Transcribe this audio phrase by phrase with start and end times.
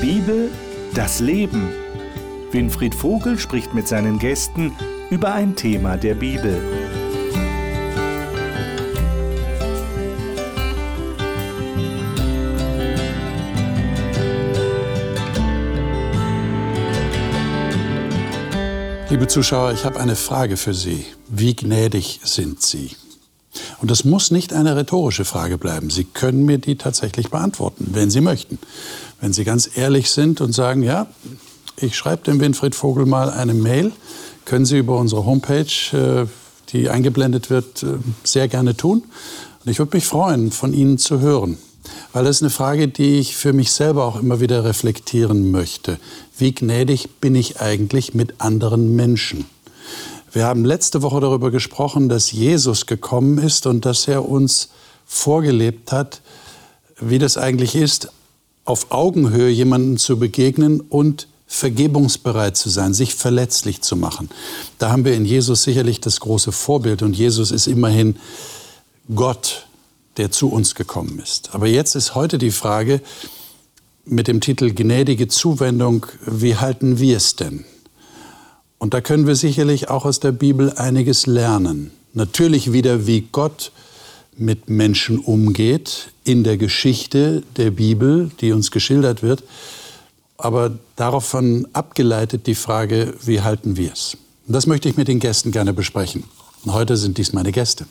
[0.00, 0.50] Bibel,
[0.94, 1.70] das Leben.
[2.52, 4.72] Winfried Vogel spricht mit seinen Gästen
[5.10, 6.62] über ein Thema der Bibel.
[19.10, 21.06] Liebe Zuschauer, ich habe eine Frage für Sie.
[21.28, 22.92] Wie gnädig sind Sie?
[23.80, 25.90] Und das muss nicht eine rhetorische Frage bleiben.
[25.90, 28.58] Sie können mir die tatsächlich beantworten, wenn Sie möchten.
[29.20, 31.06] Wenn Sie ganz ehrlich sind und sagen, ja,
[31.76, 33.92] ich schreibe dem Winfried Vogel mal eine Mail,
[34.44, 36.26] können Sie über unsere Homepage, äh,
[36.70, 39.02] die eingeblendet wird, äh, sehr gerne tun.
[39.64, 41.58] Und ich würde mich freuen, von Ihnen zu hören.
[42.12, 45.98] Weil das ist eine Frage, die ich für mich selber auch immer wieder reflektieren möchte.
[46.36, 49.46] Wie gnädig bin ich eigentlich mit anderen Menschen?
[50.32, 54.68] Wir haben letzte Woche darüber gesprochen, dass Jesus gekommen ist und dass er uns
[55.06, 56.20] vorgelebt hat,
[57.00, 58.10] wie das eigentlich ist,
[58.68, 64.28] auf Augenhöhe jemandem zu begegnen und vergebungsbereit zu sein, sich verletzlich zu machen.
[64.78, 68.16] Da haben wir in Jesus sicherlich das große Vorbild und Jesus ist immerhin
[69.14, 69.66] Gott,
[70.18, 71.54] der zu uns gekommen ist.
[71.54, 73.00] Aber jetzt ist heute die Frage
[74.04, 77.64] mit dem Titel Gnädige Zuwendung, wie halten wir es denn?
[78.76, 81.90] Und da können wir sicherlich auch aus der Bibel einiges lernen.
[82.12, 83.72] Natürlich wieder, wie Gott
[84.38, 89.42] mit Menschen umgeht in der Geschichte der Bibel, die uns geschildert wird.
[90.36, 94.16] Aber davon abgeleitet die Frage, wie halten wir es?
[94.46, 96.24] Das möchte ich mit den Gästen gerne besprechen.
[96.64, 97.86] Und heute sind dies meine Gäste.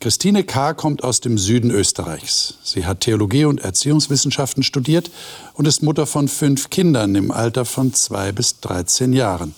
[0.00, 0.74] Christine K.
[0.74, 2.54] kommt aus dem Süden Österreichs.
[2.62, 5.10] Sie hat Theologie und Erziehungswissenschaften studiert
[5.54, 9.54] und ist Mutter von fünf Kindern im Alter von zwei bis 13 Jahren.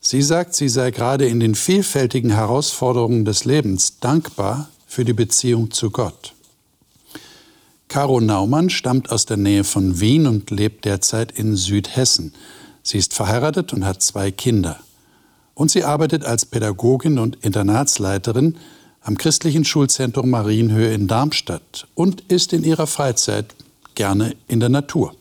[0.00, 5.70] Sie sagt, sie sei gerade in den vielfältigen Herausforderungen des Lebens dankbar für die Beziehung
[5.70, 6.34] zu Gott.
[7.86, 12.34] Caro Naumann stammt aus der Nähe von Wien und lebt derzeit in Südhessen.
[12.82, 14.80] Sie ist verheiratet und hat zwei Kinder.
[15.54, 18.56] Und sie arbeitet als Pädagogin und Internatsleiterin
[19.02, 23.54] am christlichen Schulzentrum Marienhöhe in Darmstadt und ist in ihrer Freizeit
[23.94, 25.14] gerne in der Natur.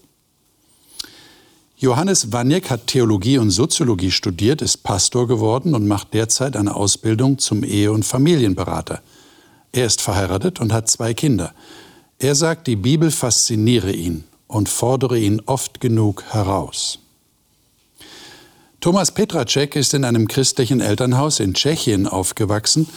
[1.77, 7.37] Johannes Waniek hat Theologie und Soziologie studiert, ist Pastor geworden und macht derzeit eine Ausbildung
[7.37, 9.01] zum Ehe- und Familienberater.
[9.71, 11.53] Er ist verheiratet und hat zwei Kinder.
[12.19, 16.99] Er sagt, die Bibel fasziniere ihn und fordere ihn oft genug heraus.
[18.79, 22.87] Thomas Petracek ist in einem christlichen Elternhaus in Tschechien aufgewachsen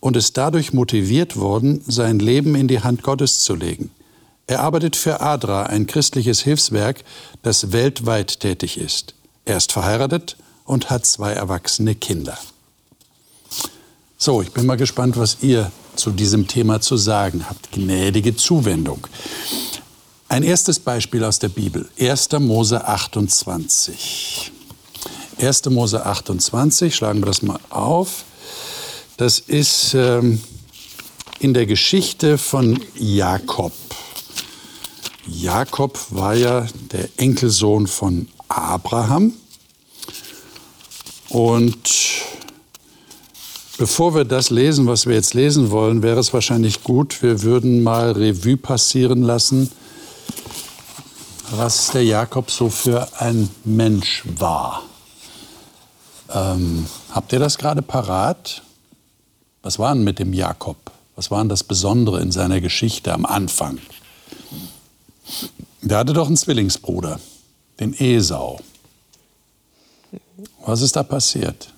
[0.00, 3.90] und ist dadurch motiviert worden, sein Leben in die Hand Gottes zu legen.
[4.46, 7.02] Er arbeitet für ADRA, ein christliches Hilfswerk,
[7.42, 9.14] das weltweit tätig ist.
[9.44, 12.38] Er ist verheiratet und hat zwei erwachsene Kinder.
[14.26, 17.70] So, ich bin mal gespannt, was ihr zu diesem Thema zu sagen habt.
[17.70, 19.06] Gnädige Zuwendung.
[20.26, 22.32] Ein erstes Beispiel aus der Bibel, 1.
[22.40, 24.50] Mose 28.
[25.38, 25.66] 1.
[25.66, 28.24] Mose 28, schlagen wir das mal auf.
[29.16, 30.42] Das ist ähm,
[31.38, 33.74] in der Geschichte von Jakob.
[35.28, 39.34] Jakob war ja der Enkelsohn von Abraham.
[41.28, 41.76] Und
[43.78, 47.82] bevor wir das lesen, was wir jetzt lesen wollen, wäre es wahrscheinlich gut, wir würden
[47.82, 49.70] mal Revue passieren lassen,
[51.50, 54.82] was der Jakob so für ein Mensch war.
[56.32, 58.62] Ähm, habt ihr das gerade parat?
[59.62, 60.76] Was war denn mit dem Jakob?
[61.14, 63.78] Was war denn das Besondere in seiner Geschichte am Anfang?
[65.82, 67.20] Der hatte doch einen Zwillingsbruder,
[67.80, 68.60] den Esau.
[70.64, 71.72] Was ist da passiert?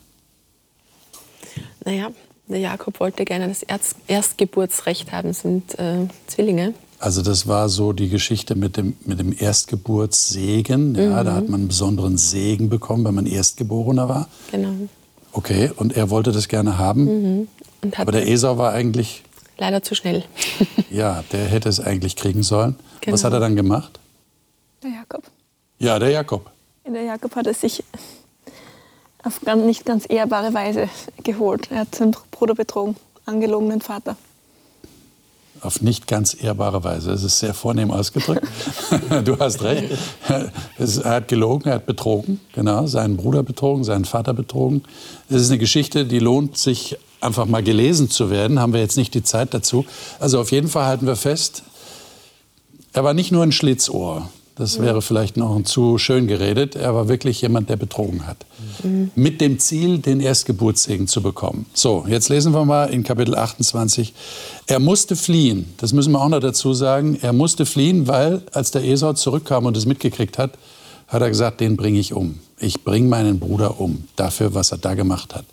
[1.88, 2.10] Naja,
[2.48, 3.64] der Jakob wollte gerne das
[4.06, 6.74] Erstgeburtsrecht haben, das sind äh, Zwillinge.
[6.98, 10.94] Also das war so die Geschichte mit dem, mit dem Erstgeburtssegen.
[10.94, 11.24] Ja, mhm.
[11.24, 14.28] Da hat man einen besonderen Segen bekommen, wenn man Erstgeborener war.
[14.50, 14.74] Genau.
[15.32, 17.04] Okay, und er wollte das gerne haben.
[17.04, 17.48] Mhm.
[17.96, 19.22] Aber der Esau war eigentlich.
[19.56, 20.24] Leider zu schnell.
[20.90, 22.76] ja, der hätte es eigentlich kriegen sollen.
[23.00, 23.14] Genau.
[23.14, 23.98] Was hat er dann gemacht?
[24.82, 25.22] Der Jakob.
[25.78, 26.50] Ja, der Jakob.
[26.86, 27.82] Der Jakob hat es sich
[29.22, 30.88] auf nicht ganz ehrbare Weise
[31.22, 31.68] geholt.
[31.70, 34.16] Er hat seinen Bruder betrogen, angelogen den Vater.
[35.60, 37.10] Auf nicht ganz ehrbare Weise.
[37.10, 38.46] Das ist sehr vornehm ausgedrückt.
[39.24, 39.92] du hast recht.
[40.28, 44.84] Er hat gelogen, er hat betrogen, genau, seinen Bruder betrogen, seinen Vater betrogen.
[45.28, 48.96] Das ist eine Geschichte, die lohnt sich einfach mal gelesen zu werden, haben wir jetzt
[48.96, 49.84] nicht die Zeit dazu.
[50.20, 51.64] Also auf jeden Fall halten wir fest,
[52.92, 54.28] er war nicht nur ein Schlitzohr.
[54.58, 56.74] Das wäre vielleicht noch zu schön geredet.
[56.74, 58.44] Er war wirklich jemand, der betrogen hat.
[58.82, 59.12] Mhm.
[59.14, 61.66] Mit dem Ziel, den Erstgeburtssegen zu bekommen.
[61.74, 64.12] So, jetzt lesen wir mal in Kapitel 28.
[64.66, 65.72] Er musste fliehen.
[65.76, 67.16] Das müssen wir auch noch dazu sagen.
[67.22, 70.58] Er musste fliehen, weil als der Esau zurückkam und es mitgekriegt hat,
[71.06, 72.40] hat er gesagt, den bringe ich um.
[72.58, 74.08] Ich bringe meinen Bruder um.
[74.16, 75.44] Dafür, was er da gemacht hat.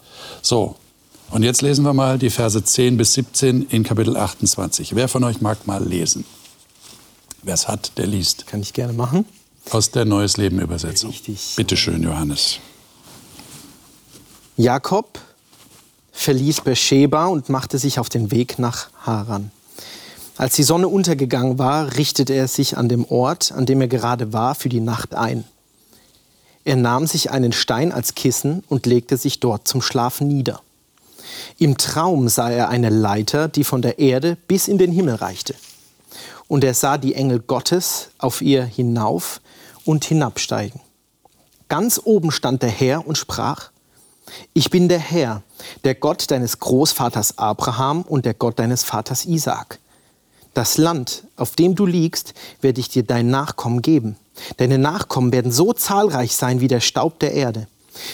[0.42, 0.78] So,
[1.30, 4.96] und jetzt lesen wir mal die Verse 10 bis 17 in Kapitel 28.
[4.96, 6.26] Wer von euch mag mal lesen?
[7.46, 8.48] Wer es hat, der liest.
[8.48, 9.24] Kann ich gerne machen.
[9.70, 11.12] Aus der Neues Leben Übersetzung.
[11.12, 11.54] Richtig.
[11.56, 12.58] Bitte schön, Johannes.
[14.58, 15.20] Jakob
[16.12, 19.52] verließ Beersheba und machte sich auf den Weg nach Haran.
[20.38, 24.34] Als die Sonne untergegangen war, richtete er sich an dem Ort, an dem er gerade
[24.34, 25.44] war, für die Nacht ein.
[26.64, 30.62] Er nahm sich einen Stein als Kissen und legte sich dort zum Schlafen nieder.
[31.60, 35.54] Im Traum sah er eine Leiter, die von der Erde bis in den Himmel reichte
[36.48, 39.42] und er sah die Engel Gottes auf ihr hinauf
[39.86, 40.82] und hinabsteigen.
[41.68, 43.72] Ganz oben stand der Herr und sprach,
[44.54, 45.44] ich bin der Herr,
[45.84, 49.80] der Gott deines Großvaters Abraham und der Gott deines Vaters Isaak.
[50.54, 54.16] Das Land, auf dem du liegst, werde ich dir dein Nachkommen geben.
[54.58, 57.68] Deine Nachkommen werden so zahlreich sein wie der Staub der Erde.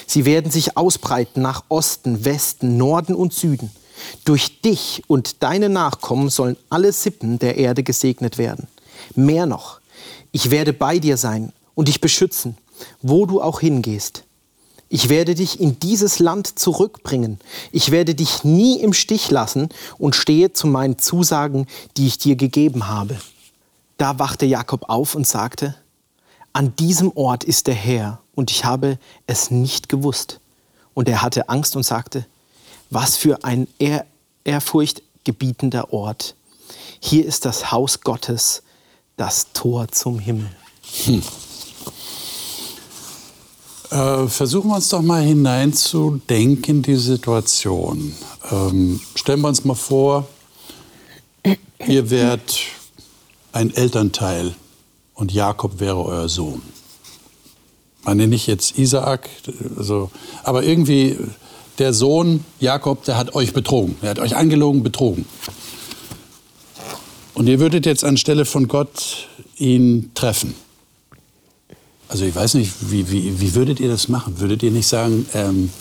[0.07, 3.71] Sie werden sich ausbreiten nach Osten, Westen, Norden und Süden.
[4.25, 8.67] Durch dich und deine Nachkommen sollen alle Sippen der Erde gesegnet werden.
[9.15, 9.79] Mehr noch,
[10.31, 12.57] ich werde bei dir sein und dich beschützen,
[13.01, 14.23] wo du auch hingehst.
[14.93, 17.39] Ich werde dich in dieses Land zurückbringen.
[17.71, 21.65] Ich werde dich nie im Stich lassen und stehe zu meinen Zusagen,
[21.95, 23.17] die ich dir gegeben habe.
[23.97, 25.75] Da wachte Jakob auf und sagte,
[26.51, 30.41] an diesem Ort ist der Herr und ich habe es nicht gewusst.
[30.93, 32.25] Und er hatte Angst und sagte,
[32.91, 34.05] was für ein ehr
[34.43, 36.35] ehrfurchtgebietender Ort.
[36.99, 38.63] Hier ist das Haus Gottes,
[39.17, 40.49] das Tor zum Himmel.
[41.05, 41.23] Hm.
[43.91, 48.15] Äh, versuchen wir uns doch mal hineinzudenken in die Situation.
[48.49, 50.27] Ähm, stellen wir uns mal vor,
[51.87, 52.59] ihr wärt
[53.51, 54.55] ein Elternteil
[55.13, 56.61] und Jakob wäre euer Sohn.
[57.99, 59.29] Ich meine nicht jetzt Isaak,
[59.77, 60.09] also,
[60.43, 61.17] aber irgendwie
[61.77, 63.95] der Sohn Jakob, der hat euch betrogen.
[64.01, 65.25] Er hat euch angelogen, betrogen.
[67.33, 69.27] Und ihr würdet jetzt anstelle von Gott
[69.57, 70.53] ihn treffen.
[72.07, 74.39] Also ich weiß nicht, wie, wie, wie würdet ihr das machen?
[74.39, 75.71] Würdet ihr nicht sagen, ähm,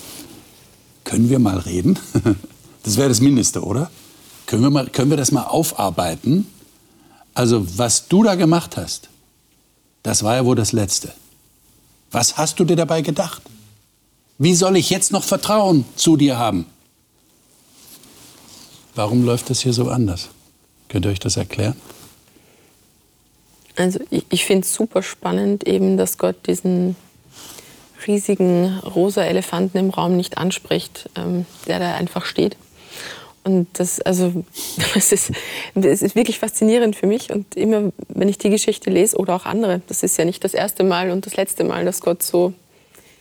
[1.05, 1.99] können wir mal reden?
[2.83, 3.91] Das wäre das Mindeste, oder?
[4.47, 6.47] Können wir, mal, können wir das mal aufarbeiten?
[7.35, 9.11] Also was du da gemacht hast,
[10.03, 11.13] das war ja wohl das Letzte.
[12.11, 13.43] Was hast du dir dabei gedacht?
[14.43, 16.65] Wie soll ich jetzt noch Vertrauen zu dir haben?
[18.95, 20.31] Warum läuft das hier so anders?
[20.89, 21.77] Könnt ihr euch das erklären?
[23.77, 26.97] Also ich, ich finde es super spannend, eben, dass Gott diesen
[28.07, 32.57] riesigen rosa Elefanten im Raum nicht anspricht, ähm, der da einfach steht.
[33.45, 34.43] Und das, also,
[34.95, 35.33] das ist,
[35.75, 37.31] das ist wirklich faszinierend für mich.
[37.31, 40.55] Und immer, wenn ich die Geschichte lese oder auch andere, das ist ja nicht das
[40.55, 42.55] erste Mal und das letzte Mal, dass Gott so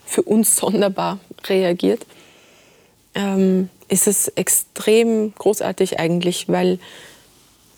[0.09, 2.05] für uns sonderbar reagiert,
[3.13, 6.79] ähm, ist es extrem großartig eigentlich, weil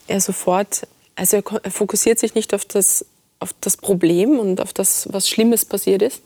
[0.07, 3.06] er sofort, also er fokussiert sich nicht auf das,
[3.39, 6.22] auf das Problem und auf das, was Schlimmes passiert ist,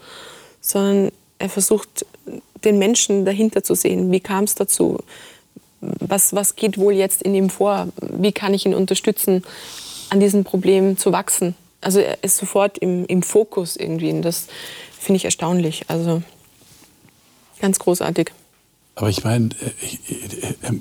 [0.62, 2.06] sondern er versucht,
[2.64, 4.12] den Menschen dahinter zu sehen.
[4.12, 5.00] Wie kam es dazu?
[5.82, 7.90] Was, was geht wohl jetzt in ihm vor?
[8.00, 9.44] Wie kann ich ihn unterstützen,
[10.10, 11.56] an diesem Problem zu wachsen?
[11.82, 14.10] Also er ist sofort im, im Fokus irgendwie.
[14.10, 14.48] Und das,
[15.06, 15.86] finde ich erstaunlich.
[15.88, 16.22] Also
[17.62, 18.32] ganz großartig.
[18.96, 20.80] Aber ich meine, äh, äh, äh,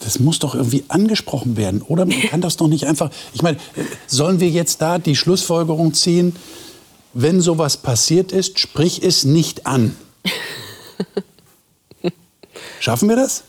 [0.00, 2.06] das muss doch irgendwie angesprochen werden, oder?
[2.06, 3.10] Man kann das doch nicht einfach.
[3.34, 3.58] Ich meine,
[4.06, 6.36] sollen wir jetzt da die Schlussfolgerung ziehen,
[7.12, 9.94] wenn sowas passiert ist, sprich es nicht an?
[12.80, 13.44] Schaffen wir das?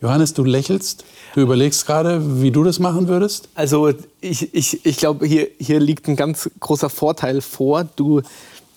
[0.00, 1.04] Johannes, du lächelst.
[1.34, 3.48] Du überlegst gerade, wie du das machen würdest?
[3.54, 7.84] Also ich, ich, ich glaube, hier, hier liegt ein ganz großer Vorteil vor.
[7.84, 8.22] Du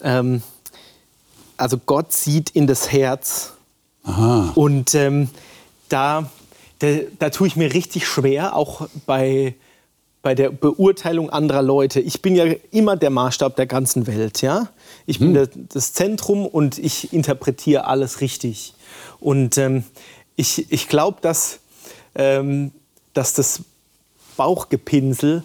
[0.05, 0.41] ähm,
[1.57, 3.53] also Gott sieht in das Herz.
[4.03, 4.51] Aha.
[4.55, 5.29] Und ähm,
[5.89, 6.29] da,
[6.79, 6.87] da,
[7.19, 9.55] da tue ich mir richtig schwer, auch bei,
[10.21, 11.99] bei der Beurteilung anderer Leute.
[11.99, 14.41] Ich bin ja immer der Maßstab der ganzen Welt.
[14.41, 14.69] Ja?
[15.05, 15.67] Ich bin hm.
[15.69, 18.75] das Zentrum und ich interpretiere alles richtig.
[19.19, 19.83] Und ähm,
[20.35, 21.59] ich, ich glaube, dass,
[22.13, 22.71] ähm,
[23.13, 23.61] dass das
[24.37, 25.43] Bauchgepinsel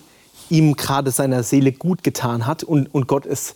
[0.50, 3.54] ihm gerade seiner Seele gut getan hat und, und Gott es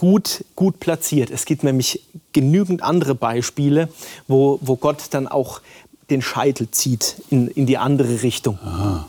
[0.00, 1.30] gut, gut platziert.
[1.30, 2.00] Es gibt nämlich
[2.32, 3.90] genügend andere Beispiele,
[4.28, 5.60] wo, wo Gott dann auch
[6.08, 8.58] den Scheitel zieht in, in die andere Richtung.
[8.64, 9.06] Aha.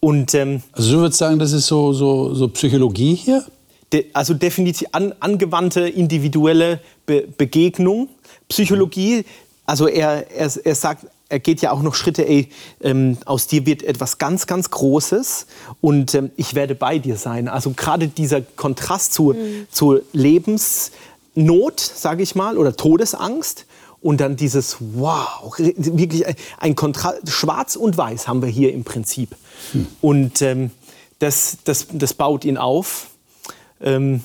[0.00, 3.44] Und, ähm, also du würdest sagen, das ist so, so, so Psychologie hier?
[3.92, 8.08] de, also definitiv an, angewandte individuelle Be Begegnung,
[8.48, 9.24] Psychologie.
[9.66, 12.48] Also er, er, er sagt, er geht ja auch noch Schritte, ey,
[12.80, 15.46] ähm, aus dir wird etwas ganz, ganz Großes
[15.80, 17.48] und ähm, ich werde bei dir sein.
[17.48, 19.66] Also gerade dieser Kontrast zu, mhm.
[19.70, 23.66] zur Lebensnot, sage ich mal, oder Todesangst
[24.00, 26.24] und dann dieses Wow, wirklich
[26.58, 29.30] ein Kontrast, schwarz und weiß haben wir hier im Prinzip.
[29.72, 29.86] Mhm.
[30.00, 30.70] Und ähm,
[31.18, 33.08] das, das, das baut ihn auf.
[33.80, 34.22] Ähm,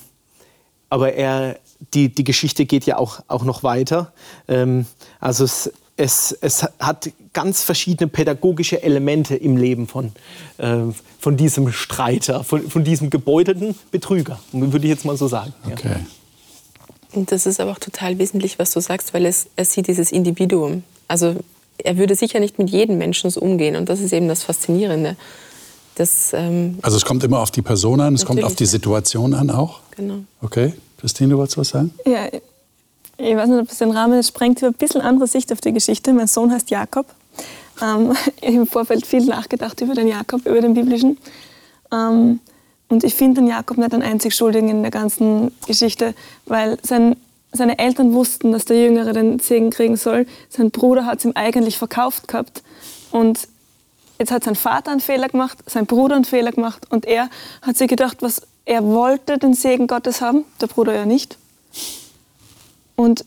[0.90, 1.58] aber er,
[1.94, 4.14] die, die Geschichte geht ja auch, auch noch weiter.
[4.48, 4.86] Ähm,
[5.20, 10.12] also es, es, es hat ganz verschiedene pädagogische Elemente im Leben von,
[10.58, 10.78] äh,
[11.20, 15.54] von diesem Streiter, von, von diesem gebeutelten Betrüger, würde ich jetzt mal so sagen.
[15.66, 15.90] Okay.
[15.90, 16.00] Ja.
[17.14, 20.12] Und das ist aber auch total wesentlich, was du sagst, weil es, er sieht dieses
[20.12, 20.84] Individuum.
[21.08, 21.36] Also
[21.78, 25.18] er würde sicher nicht mit jedem Menschen so umgehen und das ist eben das Faszinierende.
[25.96, 29.36] Das, ähm also es kommt immer auf die Person an, es kommt auf die Situation
[29.36, 29.82] an auch?
[29.96, 30.20] Genau.
[30.42, 30.74] Okay.
[30.98, 31.94] Christine, du wolltest was sagen?
[32.06, 32.28] Ja,
[33.22, 34.62] ich weiß nicht, ob es den Rahmen sprengt.
[34.62, 36.14] Ich ein bisschen andere Sicht auf die Geschichte.
[36.14, 37.06] Mein Sohn heißt Jakob.
[37.82, 41.18] Ähm, ich habe im Vorfeld viel nachgedacht über den Jakob, über den biblischen.
[41.92, 42.40] Ähm,
[42.90, 46.14] und ich finde den Jakob nicht den einzig Schuldigen in der ganzen Geschichte,
[46.46, 47.16] weil sein,
[47.54, 50.26] seine Eltern wussten, dass der Jüngere den Segen kriegen soll.
[50.50, 52.64] Sein Bruder hat es ihm eigentlich verkauft gehabt.
[53.12, 53.48] Und
[54.20, 56.88] jetzt hat sein Vater einen Fehler gemacht, sein Bruder einen Fehler gemacht.
[56.90, 57.30] Und er
[57.62, 61.38] hat sich gedacht, was er wollte den Segen Gottes haben, der Bruder ja nicht.
[62.96, 63.26] Und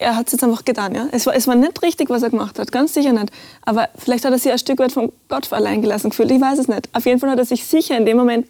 [0.00, 0.94] er hat es jetzt einfach getan.
[0.94, 1.08] Ja?
[1.12, 3.30] Es, war, es war nicht richtig, was er gemacht hat, ganz sicher nicht.
[3.62, 6.30] Aber vielleicht hat er sich ein Stück weit von Gott allein gelassen gefühlt.
[6.30, 6.88] Ich weiß es nicht.
[6.94, 8.46] Auf jeden Fall hat er sich sicher in dem Moment,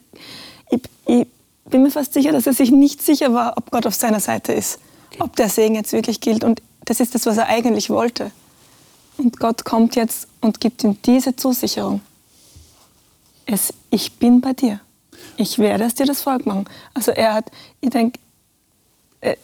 [0.70, 1.26] ich, ich
[1.68, 4.52] bin mir fast sicher, dass er sich nicht sicher war, ob Gott auf seiner Seite
[4.52, 4.78] ist.
[5.18, 6.44] Ob der Segen jetzt wirklich gilt.
[6.44, 8.30] Und das ist das, was er eigentlich wollte.
[9.16, 12.00] Und Gott kommt jetzt und gibt ihm diese Zusicherung.
[13.44, 14.80] Es, ich bin bei dir.
[15.36, 16.66] Ich werde es dir das Volk machen.
[16.94, 18.20] Also er hat, ich denke,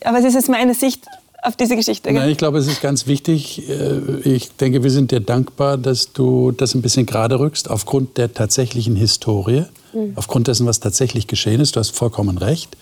[0.04, 1.02] aber es ist jetzt meine Sicht
[1.42, 2.12] auf diese Geschichte.
[2.12, 3.68] Nein, ich glaube, es ist ganz wichtig.
[3.68, 8.16] Äh, ich denke, wir sind dir dankbar, dass du das ein bisschen gerade rückst, aufgrund
[8.16, 10.12] der tatsächlichen Historie, mhm.
[10.16, 11.76] aufgrund dessen, was tatsächlich geschehen ist.
[11.76, 12.76] Du hast vollkommen recht.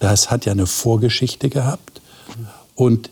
[0.00, 2.00] Das hat ja eine Vorgeschichte gehabt.
[2.74, 3.10] Und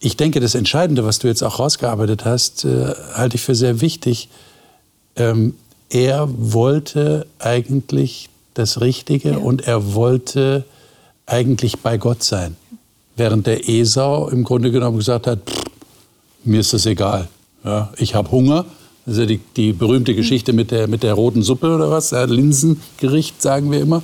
[0.00, 3.80] ich denke, das Entscheidende, was du jetzt auch rausgearbeitet hast, äh, halte ich für sehr
[3.80, 4.28] wichtig.
[5.16, 5.54] Ähm,
[5.90, 9.38] er wollte eigentlich das Richtige ja.
[9.38, 10.64] und er wollte
[11.26, 12.56] eigentlich bei Gott sein.
[13.16, 15.40] Während der Esau im Grunde genommen gesagt hat,
[16.44, 17.28] mir ist das egal.
[17.64, 18.64] Ja, ich habe Hunger.
[19.06, 22.24] Das ja die, die, berühmte Geschichte mit der, mit der roten Suppe oder was, ja,
[22.24, 24.02] Linsengericht sagen wir immer.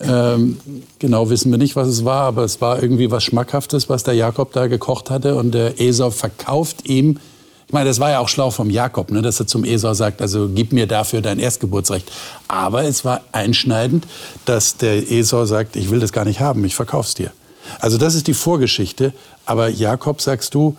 [0.00, 0.58] Ähm,
[0.98, 4.14] genau wissen wir nicht, was es war, aber es war irgendwie was Schmackhaftes, was der
[4.14, 5.36] Jakob da gekocht hatte.
[5.36, 7.18] Und der Esau verkauft ihm
[7.66, 10.22] ich meine, das war ja auch schlau vom Jakob, ne, dass er zum Esau sagt,
[10.22, 12.10] also gib mir dafür dein Erstgeburtsrecht.
[12.46, 14.06] Aber es war einschneidend,
[14.44, 17.32] dass der Esau sagt, ich will das gar nicht haben, ich verkauf's dir.
[17.80, 19.12] Also das ist die Vorgeschichte.
[19.44, 20.76] Aber Jakob, sagst du,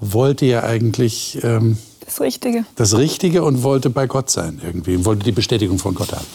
[0.00, 2.64] wollte ja eigentlich ähm, das Richtige.
[2.76, 6.26] Das Richtige und wollte bei Gott sein irgendwie, wollte die Bestätigung von Gott haben.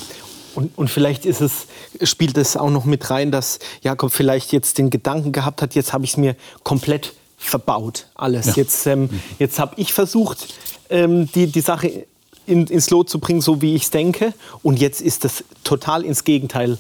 [0.55, 1.65] Und, und, vielleicht ist es,
[2.03, 5.91] spielt es auch noch mit rein, dass Jakob vielleicht jetzt den Gedanken gehabt hat, jetzt
[5.93, 8.45] habe ich es mir komplett verbaut, alles.
[8.47, 8.53] Ja.
[8.57, 10.53] Jetzt, ähm, jetzt habe ich versucht,
[10.91, 12.05] ähm, die, die Sache
[12.45, 14.33] in, ins Lot zu bringen, so wie ich es denke.
[14.61, 16.77] Und jetzt ist das total ins Gegenteil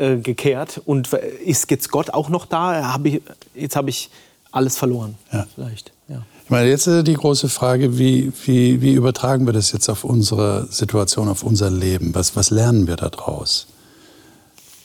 [0.00, 0.80] äh, gekehrt.
[0.84, 2.92] Und ist jetzt Gott auch noch da?
[2.92, 3.20] Hab ich,
[3.54, 4.10] jetzt habe ich
[4.50, 5.16] alles verloren.
[5.32, 5.46] Ja.
[5.54, 5.92] Vielleicht.
[6.08, 6.22] Ja.
[6.44, 10.04] Ich meine, jetzt ist die große Frage, wie, wie, wie übertragen wir das jetzt auf
[10.04, 12.14] unsere Situation, auf unser Leben?
[12.14, 13.66] Was, was lernen wir daraus?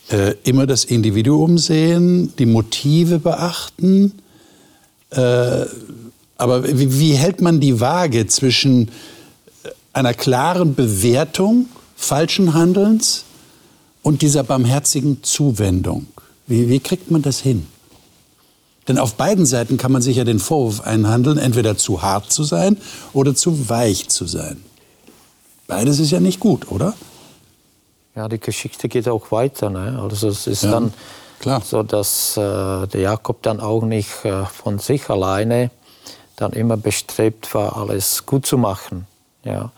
[0.08, 4.12] Äh, immer das Individuum sehen, die Motive beachten,
[5.10, 5.64] äh,
[6.36, 8.90] aber wie, wie hält man die Waage zwischen
[9.92, 13.24] einer klaren Bewertung falschen Handelns
[14.06, 16.06] und dieser barmherzigen Zuwendung?
[16.46, 17.66] Wie, wie kriegt man das hin?
[18.86, 22.44] Denn auf beiden Seiten kann man sich ja den Vorwurf einhandeln, entweder zu hart zu
[22.44, 22.76] sein
[23.12, 24.62] oder zu weich zu sein.
[25.66, 26.94] Beides ist ja nicht gut, oder?
[28.14, 29.70] Ja, die Geschichte geht auch weiter.
[29.70, 29.98] Ne?
[30.00, 30.70] Also es ist ja.
[30.70, 30.94] dann
[31.40, 31.60] Klar.
[31.62, 35.72] So dass äh, der Jakob dann auch nicht äh, von sich alleine
[36.36, 39.08] dann immer bestrebt war, alles gut zu machen.
[39.42, 39.72] Ja.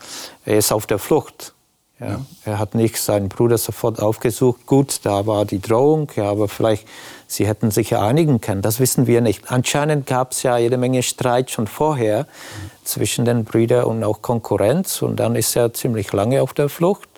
[0.45, 1.55] Er ist auf der Flucht.
[2.01, 2.07] Ja.
[2.07, 2.21] ja.
[2.45, 4.67] Er hat nicht seinen Bruder sofort aufgesucht.
[4.67, 6.87] Gut, da war die Drohung, ja, aber vielleicht
[7.27, 8.63] sie hätten sich ja einigen können.
[8.63, 9.51] Das wissen wir nicht.
[9.51, 12.71] Anscheinend gab es ja jede Menge Streit schon vorher mhm.
[12.85, 15.03] zwischen den Brüdern und auch Konkurrenz.
[15.03, 17.09] Und dann ist er ziemlich lange auf der Flucht,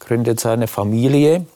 [0.00, 1.46] gründet seine Familie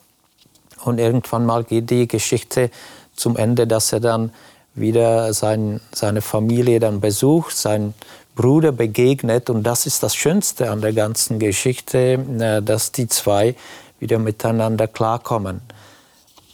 [0.84, 2.70] und irgendwann mal geht die Geschichte
[3.14, 4.32] zum Ende, dass er dann
[4.74, 7.94] wieder sein, seine Familie dann besucht, seinen
[8.38, 9.50] Bruder begegnet.
[9.50, 13.56] Und das ist das Schönste an der ganzen Geschichte, äh, dass die zwei
[13.98, 15.60] wieder miteinander klarkommen.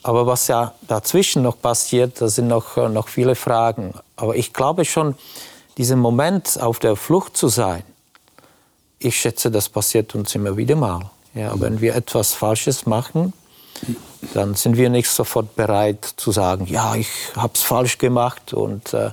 [0.01, 3.93] aber was ja dazwischen noch passiert, da sind noch, äh, noch viele Fragen.
[4.15, 5.15] Aber ich glaube schon,
[5.77, 7.83] diesen Moment auf der Flucht zu sein,
[8.97, 11.11] ich schätze, das passiert uns immer wieder mal.
[11.35, 13.33] Ja, wenn wir etwas Falsches machen,
[14.33, 18.93] dann sind wir nicht sofort bereit zu sagen, ja, ich habe es falsch gemacht und
[18.93, 19.11] äh,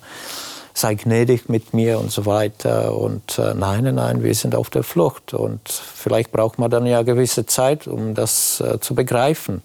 [0.75, 2.97] sei gnädig mit mir und so weiter.
[2.97, 5.35] Und äh, nein, nein, wir sind auf der Flucht.
[5.35, 9.63] Und vielleicht braucht man dann ja gewisse Zeit, um das äh, zu begreifen.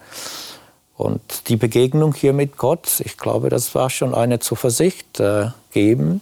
[0.96, 6.22] Und die Begegnung hier mit Gott, ich glaube, das war schon eine Zuversicht äh, geben,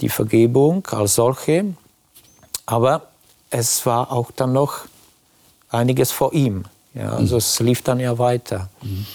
[0.00, 1.74] die Vergebung als solche.
[2.66, 3.08] Aber
[3.50, 4.82] es war auch dann noch
[5.70, 6.64] einiges vor ihm.
[6.94, 7.38] Ja, also mhm.
[7.38, 8.68] es lief dann ja weiter.
[8.82, 9.06] Mhm.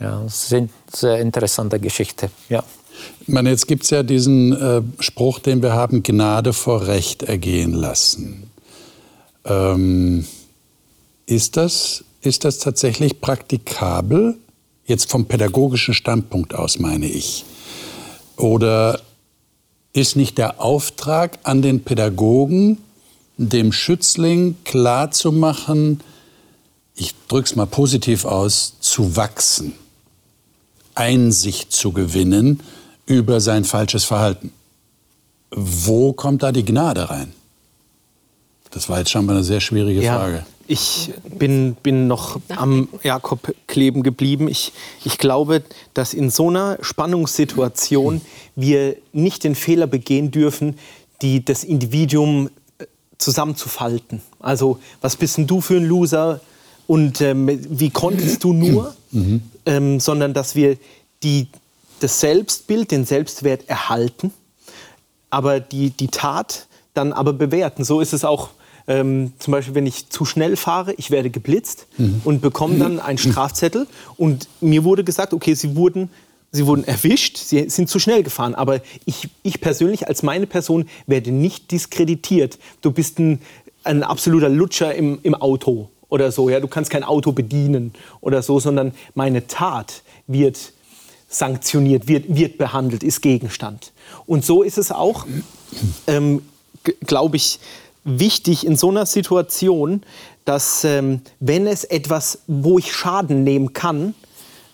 [0.00, 2.30] Ja, es sind sehr interessante Geschichte.
[2.48, 2.64] Ja.
[3.20, 7.22] Ich meine, jetzt gibt es ja diesen äh, Spruch, den wir haben, Gnade vor Recht
[7.22, 8.50] ergehen lassen.
[9.44, 10.26] Ähm,
[11.26, 14.36] ist, das, ist das tatsächlich praktikabel?
[14.84, 17.44] Jetzt vom pädagogischen Standpunkt aus meine ich.
[18.36, 19.00] Oder
[19.92, 22.78] ist nicht der Auftrag an den Pädagogen,
[23.36, 26.00] dem Schützling klarzumachen,
[26.94, 29.74] ich drücke es mal positiv aus, zu wachsen,
[30.94, 32.60] Einsicht zu gewinnen
[33.06, 34.52] über sein falsches Verhalten.
[35.50, 37.32] Wo kommt da die Gnade rein?
[38.70, 40.46] Das war jetzt schon mal eine sehr schwierige ja, Frage.
[40.66, 44.48] Ich bin, bin noch am Jakob kleben geblieben.
[44.48, 44.72] Ich,
[45.04, 48.22] ich glaube, dass in so einer Spannungssituation
[48.56, 50.78] wir nicht den Fehler begehen dürfen,
[51.20, 52.86] die das Individuum äh,
[53.18, 54.22] zusammenzufalten.
[54.40, 56.40] Also, was bist denn du für ein Loser
[56.86, 58.94] und ähm, wie konntest du nur?
[59.10, 59.42] Mhm.
[59.66, 60.76] Ähm, sondern dass wir
[61.22, 61.48] die,
[62.02, 64.32] das Selbstbild, den Selbstwert erhalten,
[65.30, 67.84] aber die, die Tat dann aber bewerten.
[67.84, 68.50] So ist es auch
[68.86, 72.20] ähm, zum Beispiel, wenn ich zu schnell fahre, ich werde geblitzt mhm.
[72.24, 76.10] und bekomme dann einen Strafzettel und mir wurde gesagt, okay, Sie wurden
[76.54, 78.54] Sie wurden erwischt, sie sind zu schnell gefahren.
[78.54, 82.58] Aber ich, ich persönlich als meine Person werde nicht diskreditiert.
[82.82, 83.40] Du bist ein,
[83.84, 86.50] ein absoluter Lutscher im, im Auto oder so.
[86.50, 86.60] Ja?
[86.60, 90.74] Du kannst kein Auto bedienen oder so, sondern meine Tat wird
[91.32, 93.92] sanktioniert, wird, wird behandelt, ist Gegenstand.
[94.26, 95.26] Und so ist es auch,
[96.06, 96.42] ähm,
[97.06, 97.58] glaube ich,
[98.04, 100.02] wichtig in so einer Situation,
[100.44, 104.14] dass ähm, wenn es etwas, wo ich Schaden nehmen kann,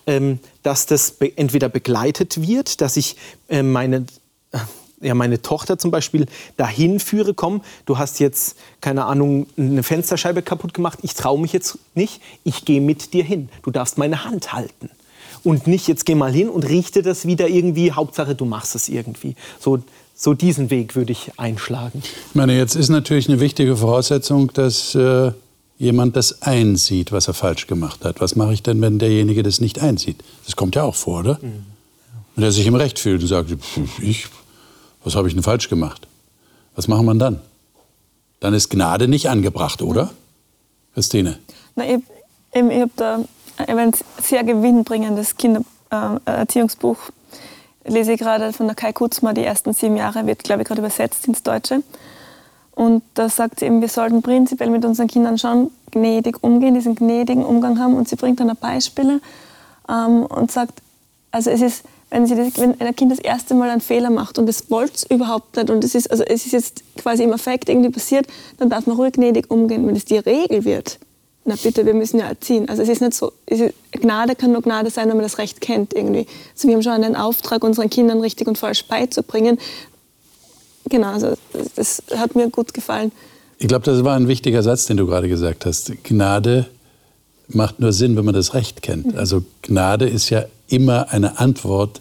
[0.06, 3.16] ähm, dass das be entweder begleitet wird, dass ich
[3.48, 4.06] äh, meine
[5.00, 10.42] ja, meine Tochter zum Beispiel dahin führe, komm, du hast jetzt, keine Ahnung, eine Fensterscheibe
[10.42, 13.48] kaputt gemacht, ich traue mich jetzt nicht, ich gehe mit dir hin.
[13.62, 14.90] Du darfst meine Hand halten
[15.44, 17.92] und nicht jetzt geh mal hin und richte das wieder irgendwie.
[17.92, 19.34] Hauptsache, du machst es irgendwie.
[19.60, 19.78] So,
[20.14, 22.02] so diesen Weg würde ich einschlagen.
[22.02, 25.32] Ich meine, jetzt ist natürlich eine wichtige Voraussetzung, dass äh,
[25.78, 28.20] jemand das einsieht, was er falsch gemacht hat.
[28.20, 30.16] Was mache ich denn, wenn derjenige das nicht einsieht?
[30.44, 31.38] Das kommt ja auch vor, oder?
[31.40, 31.64] Mhm.
[32.34, 33.50] Wenn er sich im Recht fühlt und sagt,
[34.00, 34.26] ich,
[35.04, 36.06] was habe ich denn falsch gemacht?
[36.74, 37.40] Was macht man dann?
[38.40, 40.10] Dann ist Gnade nicht angebracht, oder?
[40.94, 41.38] Christine?
[41.76, 42.00] Na, ich,
[42.52, 43.24] ich, ich habe da
[43.66, 46.98] ein sehr gewinnbringendes Kindererziehungsbuch.
[47.84, 50.68] Äh, lese ich gerade von der Kai Kutzma, die ersten sieben Jahre, wird, glaube ich,
[50.68, 51.82] gerade übersetzt ins Deutsche.
[52.72, 56.94] Und da sagt sie eben, wir sollten prinzipiell mit unseren Kindern schon gnädig umgehen, diesen
[56.94, 57.94] gnädigen Umgang haben.
[57.94, 59.20] Und sie bringt dann Beispiele
[59.88, 60.80] ähm, und sagt,
[61.32, 64.38] also es ist, wenn, sie das, wenn ein Kind das erste Mal einen Fehler macht
[64.38, 67.32] und es wollte es überhaupt nicht und es ist, also es ist jetzt quasi im
[67.32, 68.26] Affekt irgendwie passiert,
[68.58, 69.86] dann darf man ruhig gnädig umgehen.
[69.86, 70.98] Wenn es die Regel wird,
[71.44, 72.68] na bitte, wir müssen ja erziehen.
[72.68, 75.60] Also es ist nicht so, ist, Gnade kann nur Gnade sein, wenn man das Recht
[75.60, 76.26] kennt irgendwie.
[76.54, 79.58] Also wir haben schon einen Auftrag, unseren Kindern richtig und falsch beizubringen.
[80.88, 81.34] Genau, also
[81.74, 83.12] das hat mir gut gefallen.
[83.58, 85.92] Ich glaube, das war ein wichtiger Satz, den du gerade gesagt hast.
[86.04, 86.66] Gnade
[87.48, 89.12] macht nur Sinn, wenn man das Recht kennt.
[89.12, 89.18] Mhm.
[89.18, 92.00] Also Gnade ist ja immer eine Antwort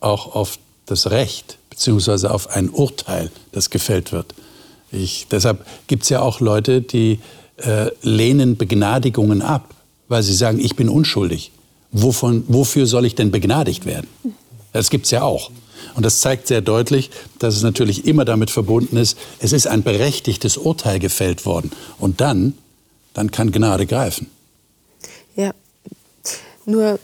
[0.00, 4.34] auch auf das Recht, beziehungsweise auf ein Urteil, das gefällt wird.
[4.90, 7.20] Ich, deshalb gibt es ja auch Leute, die
[7.58, 9.74] äh, lehnen Begnadigungen ab,
[10.08, 11.52] weil sie sagen, ich bin unschuldig.
[11.90, 14.08] Wovon, wofür soll ich denn begnadigt werden?
[14.72, 15.50] Das gibt es ja auch.
[15.94, 19.82] Und das zeigt sehr deutlich, dass es natürlich immer damit verbunden ist, es ist ein
[19.82, 21.70] berechtigtes Urteil gefällt worden.
[21.98, 22.54] Und dann,
[23.12, 24.30] dann kann Gnade greifen.
[25.36, 25.52] Ja,
[26.64, 26.98] nur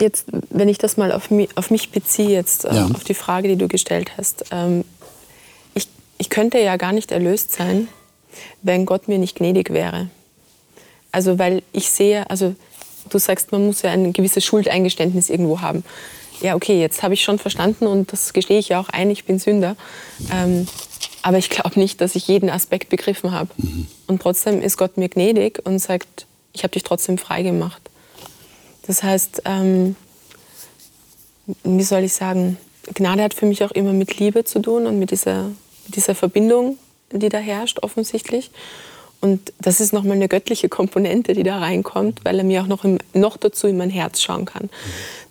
[0.00, 2.86] jetzt, wenn ich das mal auf mich, auf mich beziehe, jetzt äh, ja.
[2.86, 4.46] auf die Frage, die du gestellt hast.
[4.50, 4.84] Ähm,
[5.74, 7.88] ich, ich könnte ja gar nicht erlöst sein,
[8.62, 10.08] wenn Gott mir nicht gnädig wäre.
[11.12, 12.54] Also weil ich sehe, also
[13.08, 15.84] du sagst, man muss ja ein gewisses Schuldeingeständnis irgendwo haben.
[16.40, 19.24] Ja, okay, jetzt habe ich schon verstanden und das gestehe ich ja auch ein, ich
[19.24, 19.76] bin Sünder.
[20.32, 20.66] Ähm,
[21.22, 23.50] aber ich glaube nicht, dass ich jeden Aspekt begriffen habe.
[23.56, 23.86] Mhm.
[24.06, 27.82] Und trotzdem ist Gott mir gnädig und sagt, ich habe dich trotzdem frei gemacht.
[28.86, 29.96] Das heißt, ähm,
[31.62, 32.56] wie soll ich sagen,
[32.94, 35.44] Gnade hat für mich auch immer mit Liebe zu tun und mit dieser,
[35.86, 36.78] mit dieser Verbindung,
[37.12, 38.50] die da herrscht, offensichtlich.
[39.20, 42.84] Und das ist nochmal eine göttliche Komponente, die da reinkommt, weil er mir auch noch,
[42.84, 44.70] im, noch dazu in mein Herz schauen kann.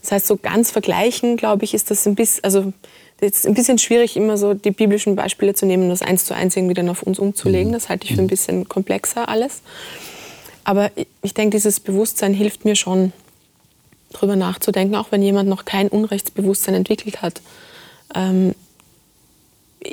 [0.01, 2.71] Das heißt, so ganz vergleichen, glaube ich, ist das ein bisschen, also
[3.19, 6.35] jetzt ein bisschen schwierig, immer so die biblischen Beispiele zu nehmen und das eins zu
[6.35, 7.73] eins irgendwie dann auf uns umzulegen.
[7.73, 9.61] Das halte ich für ein bisschen komplexer alles.
[10.63, 10.91] Aber
[11.23, 13.11] ich denke, dieses Bewusstsein hilft mir schon,
[14.11, 17.41] darüber nachzudenken, auch wenn jemand noch kein Unrechtsbewusstsein entwickelt hat,
[18.15, 18.55] ähm,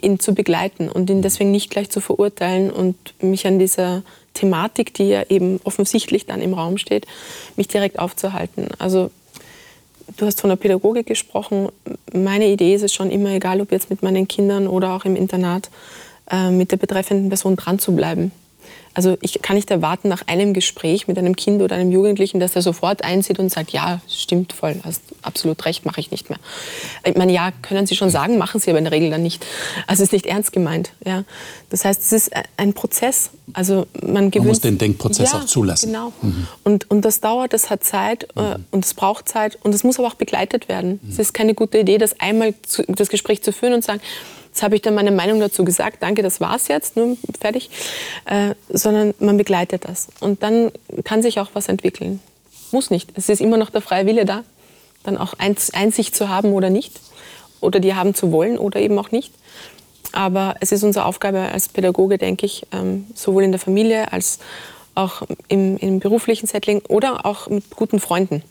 [0.03, 4.03] ihn zu begleiten und ihn deswegen nicht gleich zu verurteilen und mich an dieser
[4.35, 7.07] Thematik, die ja eben offensichtlich dann im Raum steht,
[7.57, 8.69] mich direkt aufzuhalten.
[8.79, 9.11] Also
[10.17, 11.69] du hast von der Pädagogik gesprochen.
[12.13, 15.17] Meine Idee ist es schon immer, egal ob jetzt mit meinen Kindern oder auch im
[15.17, 15.71] Internat,
[16.31, 18.33] äh, mit der betreffenden Person dran zu bleiben.
[18.97, 22.57] Also ich kann nicht erwarten, nach einem Gespräch mit einem Kind oder einem Jugendlichen, dass
[22.57, 26.39] er sofort einsieht und sagt, ja, stimmt voll, hast absolut recht, mache ich nicht mehr.
[27.05, 29.45] Ich meine, ja, können Sie schon sagen, machen Sie aber in der Regel dann nicht.
[29.87, 30.93] Also es ist nicht ernst gemeint.
[31.05, 31.25] Ja.
[31.69, 33.33] Das heißt, es ist ein Prozess.
[33.53, 35.89] Also man, gewöhnt, man muss den Denkprozess ja, auch zulassen.
[35.93, 36.15] Genau.
[36.23, 36.47] Mhm.
[36.65, 38.65] Und, und das dauert, das hat Zeit äh, mhm.
[38.71, 41.01] und es braucht Zeit und es muss aber auch begleitet werden.
[41.03, 41.11] Mhm.
[41.11, 44.01] Es ist keine gute Idee, das einmal zu, das Gespräch zu führen und zu sagen,
[44.57, 47.69] Jetzt habe ich dann meine Meinung dazu gesagt, danke, das war's jetzt, nur fertig.
[48.25, 50.09] Äh, sondern man begleitet das.
[50.21, 50.73] Und dann
[51.05, 52.21] kann sich auch was entwickeln.
[52.73, 53.11] Muss nicht.
[53.17, 54.45] Es ist immer noch der freie Wille da,
[55.03, 56.99] dann auch Einsicht zu haben oder nicht.
[57.61, 59.35] Oder die haben zu wollen oder eben auch nicht.
[60.13, 64.39] Aber es ist unsere Aufgabe als Pädagoge, denke ich, ähm, sowohl in der Familie als
[64.95, 68.43] auch im, im beruflichen Setting oder auch mit guten Freunden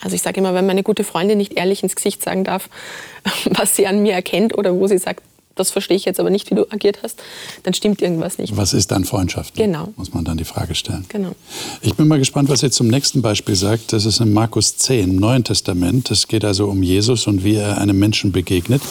[0.00, 2.68] also ich sage immer, wenn meine gute Freundin nicht ehrlich ins Gesicht sagen darf,
[3.50, 5.22] was sie an mir erkennt oder wo sie sagt,
[5.54, 7.22] das verstehe ich jetzt aber nicht, wie du agiert hast,
[7.62, 8.56] dann stimmt irgendwas nicht.
[8.56, 9.54] Was ist dann Freundschaft?
[9.54, 9.92] Genau.
[9.96, 11.04] Muss man dann die Frage stellen.
[11.08, 11.32] Genau.
[11.80, 13.92] Ich bin mal gespannt, was ihr zum nächsten Beispiel sagt.
[13.92, 16.10] Das ist in Markus 10, im Neuen Testament.
[16.10, 18.82] Es geht also um Jesus und wie er einem Menschen begegnet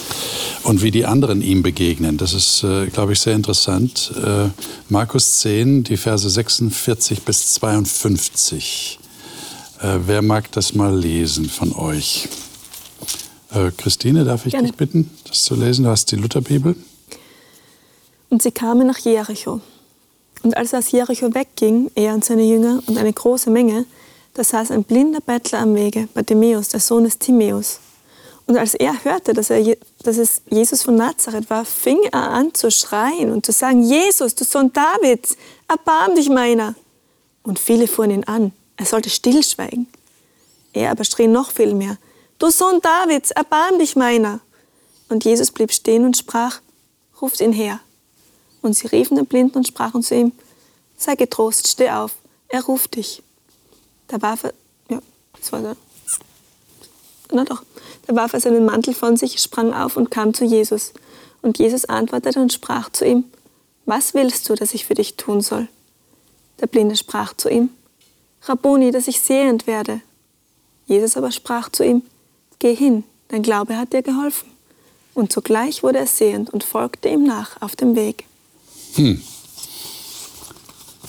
[0.63, 2.17] und wie die anderen ihm begegnen.
[2.17, 4.13] Das ist, äh, glaube ich, sehr interessant.
[4.15, 4.49] Äh,
[4.89, 8.99] Markus 10, die Verse 46 bis 52.
[9.84, 12.30] Äh, wer mag das mal lesen von euch?
[13.52, 14.69] Äh, Christine, darf ich Gerne.
[14.69, 15.84] dich bitten, das zu lesen?
[15.84, 16.78] Du hast die Lutherbibel.
[18.30, 19.60] Und sie kamen nach Jericho.
[20.41, 23.86] Und als er aus Jericho wegging, er und seine Jünger und eine große Menge,
[24.36, 27.80] da saß ein blinder Bettler am Wege, Bartimäus, der Sohn des Timäus.
[28.46, 32.54] Und als er hörte, dass, er, dass es Jesus von Nazareth war, fing er an
[32.54, 35.36] zu schreien und zu sagen, Jesus, du Sohn Davids,
[35.67, 36.74] erbarm dich meiner.
[37.43, 39.88] Und viele fuhren ihn an er sollte stillschweigen.
[40.73, 41.97] Er aber schrie noch viel mehr,
[42.39, 44.41] Du Sohn Davids, erbarm dich meiner.
[45.07, 46.59] Und Jesus blieb stehen und sprach,
[47.21, 47.79] Ruft ihn her.
[48.62, 50.31] Und sie riefen den Blinden und sprachen zu ihm,
[50.97, 52.15] Sei getrost, steh auf,
[52.49, 53.23] er ruft dich.
[54.07, 54.53] Da warf er,
[54.89, 54.99] ja,
[55.39, 55.75] das war der,
[57.31, 57.63] na doch,
[58.07, 60.93] da warf er seinen Mantel von sich, sprang auf und kam zu Jesus.
[61.41, 63.25] Und Jesus antwortete und sprach zu ihm,
[63.86, 65.67] Was willst du, dass ich für dich tun soll?
[66.59, 67.69] Der Blinde sprach zu ihm,
[68.45, 70.01] Rabboni, dass ich sehend werde.
[70.86, 72.01] Jesus aber sprach zu ihm,
[72.60, 74.49] Geh hin, dein Glaube hat dir geholfen.
[75.13, 78.25] Und sogleich wurde er sehend und folgte ihm nach auf dem Weg.
[78.95, 79.21] Hm.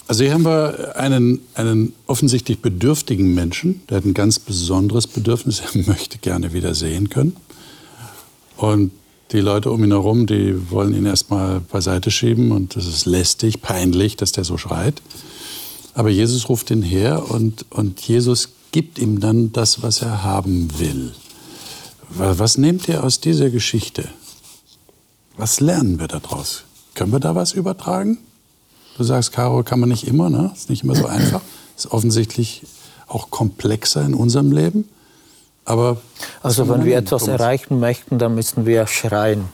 [0.07, 5.61] Also hier haben wir einen, einen offensichtlich bedürftigen Menschen, der hat ein ganz besonderes Bedürfnis,
[5.61, 7.37] er möchte gerne wieder sehen können.
[8.57, 8.91] Und
[9.33, 13.63] die Leute um ihn herum, die wollen ihn erstmal beiseite schieben und es ist lästig,
[13.63, 15.01] peinlich, dass der so schreit.
[15.95, 20.79] Aber Jesus ruft ihn her und, und Jesus gibt ihm dann das, was er haben
[20.79, 21.13] will.
[22.09, 24.09] Was nehmt ihr aus dieser Geschichte?
[25.37, 26.65] Was lernen wir daraus?
[26.95, 28.19] Können wir da was übertragen?
[28.97, 30.53] Du sagst, Caro, kann man nicht immer, ne?
[30.55, 31.41] Ist nicht immer so einfach.
[31.77, 32.63] Ist offensichtlich
[33.09, 34.89] auch komplexer in unserem Leben.
[35.65, 35.99] Aber
[36.43, 39.49] also wenn wir etwas erreichen möchten, dann müssen wir schreien.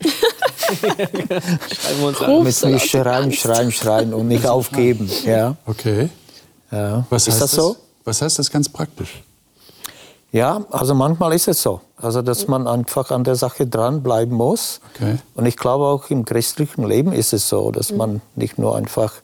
[0.74, 2.42] schreiben wir uns an.
[2.42, 5.10] Müssen wir schreien, schreien, schreien und nicht aufgeben.
[5.24, 5.56] Ja.
[5.66, 6.10] Okay.
[6.70, 7.06] Ja.
[7.10, 7.68] Was ist das so?
[7.68, 9.22] Das, was heißt das ganz praktisch?
[10.32, 11.80] Ja, also manchmal ist es so.
[11.96, 14.80] Also, dass man einfach an der Sache dranbleiben muss.
[14.94, 15.16] Okay.
[15.34, 19.14] Und ich glaube auch im christlichen Leben ist es so, dass man nicht nur einfach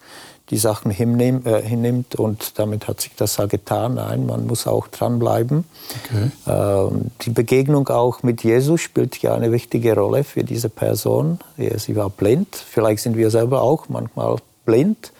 [0.53, 3.95] die Sachen hinnehm, äh, hinnimmt und damit hat sich das ja getan.
[3.95, 5.65] Nein, man muss auch dranbleiben.
[6.05, 6.31] Okay.
[6.47, 11.38] Ähm, die Begegnung auch mit Jesus spielt ja eine wichtige Rolle für diese Person.
[11.57, 14.37] Sie war blind, vielleicht sind wir selber auch manchmal
[14.67, 15.12] blind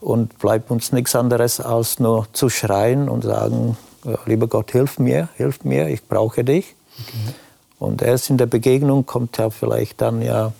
[0.00, 3.78] und bleibt uns nichts anderes als nur zu schreien und sagen,
[4.26, 6.74] lieber Gott, hilf mir, hilf mir, ich brauche dich.
[7.00, 7.34] Okay.
[7.78, 10.52] Und erst in der Begegnung kommt ja vielleicht dann ja,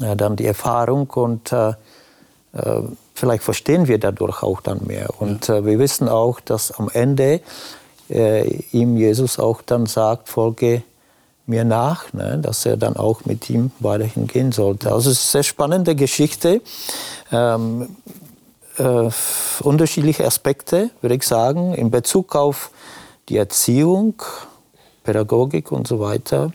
[0.00, 1.72] ja dann die Erfahrung und äh,
[2.52, 2.82] äh,
[3.18, 5.08] vielleicht verstehen wir dadurch auch dann mehr.
[5.18, 7.40] Und äh, wir wissen auch, dass am Ende
[8.08, 10.82] äh, ihm Jesus auch dann sagt, folge
[11.46, 12.38] mir nach, ne?
[12.40, 14.92] dass er dann auch mit ihm weiterhin gehen sollte.
[14.92, 16.60] Also es ist eine sehr spannende Geschichte.
[17.32, 17.96] Ähm,
[18.76, 19.10] äh,
[19.62, 22.70] unterschiedliche Aspekte, würde ich sagen, in Bezug auf
[23.28, 24.22] die Erziehung,
[25.04, 26.52] Pädagogik und so weiter.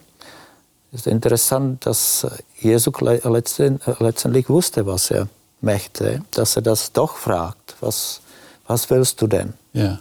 [0.91, 2.27] Es ist interessant, dass
[2.59, 5.27] Jesus letztendlich wusste, was er
[5.63, 8.21] möchte, dass er das doch fragt, was,
[8.67, 9.53] was willst du denn?
[9.73, 9.99] Ja.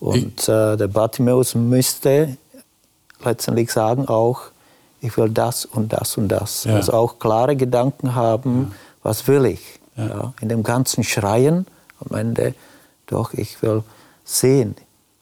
[0.00, 2.36] Und äh, der Bartimäus müsste
[3.24, 4.42] letztendlich sagen auch,
[5.00, 6.64] ich will das und das und das.
[6.64, 6.76] Ja.
[6.76, 8.76] Also auch klare Gedanken haben, ja.
[9.02, 9.80] was will ich?
[9.96, 10.06] Ja.
[10.06, 10.32] ja.
[10.40, 11.66] in dem ganzen Schreien
[12.00, 12.54] am Ende,
[13.06, 13.82] doch, ich will
[14.24, 14.76] sehen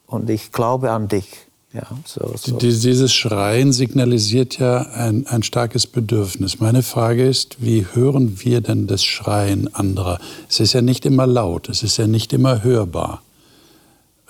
[0.06, 1.45] und ich glaube an dich.
[1.76, 2.56] Ja, so, so.
[2.56, 6.58] Dieses Schreien signalisiert ja ein, ein starkes Bedürfnis.
[6.58, 10.18] Meine Frage ist, wie hören wir denn das Schreien anderer?
[10.48, 13.20] Es ist ja nicht immer laut, es ist ja nicht immer hörbar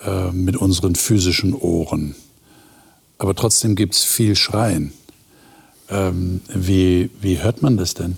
[0.03, 2.15] äh, mit unseren physischen Ohren.
[3.17, 4.91] Aber trotzdem gibt es viel Schreien.
[5.89, 8.17] Ähm, wie, wie hört man das denn?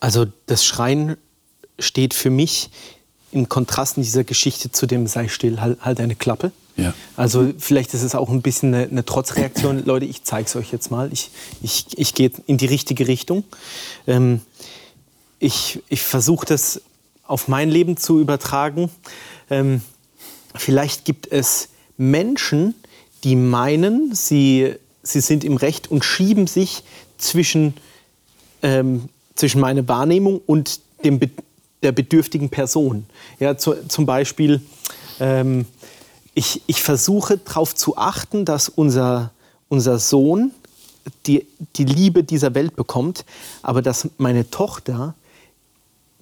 [0.00, 1.18] Also das Schreien
[1.78, 2.70] steht für mich
[3.32, 6.52] im Kontrast in dieser Geschichte zu dem sei still, halt, halt eine Klappe.
[6.76, 6.92] Ja.
[7.16, 9.82] Also vielleicht ist es auch ein bisschen eine, eine Trotzreaktion.
[9.84, 11.12] Leute, ich zeige es euch jetzt mal.
[11.12, 11.30] Ich,
[11.62, 13.44] ich, ich gehe in die richtige Richtung.
[14.06, 14.40] Ähm,
[15.38, 16.80] ich ich versuche das
[17.26, 18.90] auf mein Leben zu übertragen.
[19.50, 19.82] Ähm,
[20.54, 22.74] vielleicht gibt es Menschen,
[23.24, 26.82] die meinen, sie, sie sind im Recht und schieben sich
[27.18, 27.74] zwischen,
[28.62, 31.20] ähm, zwischen meine Wahrnehmung und dem,
[31.82, 33.06] der bedürftigen Person.
[33.40, 34.60] Ja, zu, zum Beispiel,
[35.20, 35.66] ähm,
[36.34, 39.30] ich, ich versuche darauf zu achten, dass unser,
[39.68, 40.52] unser Sohn
[41.26, 43.24] die, die Liebe dieser Welt bekommt,
[43.62, 45.14] aber dass meine Tochter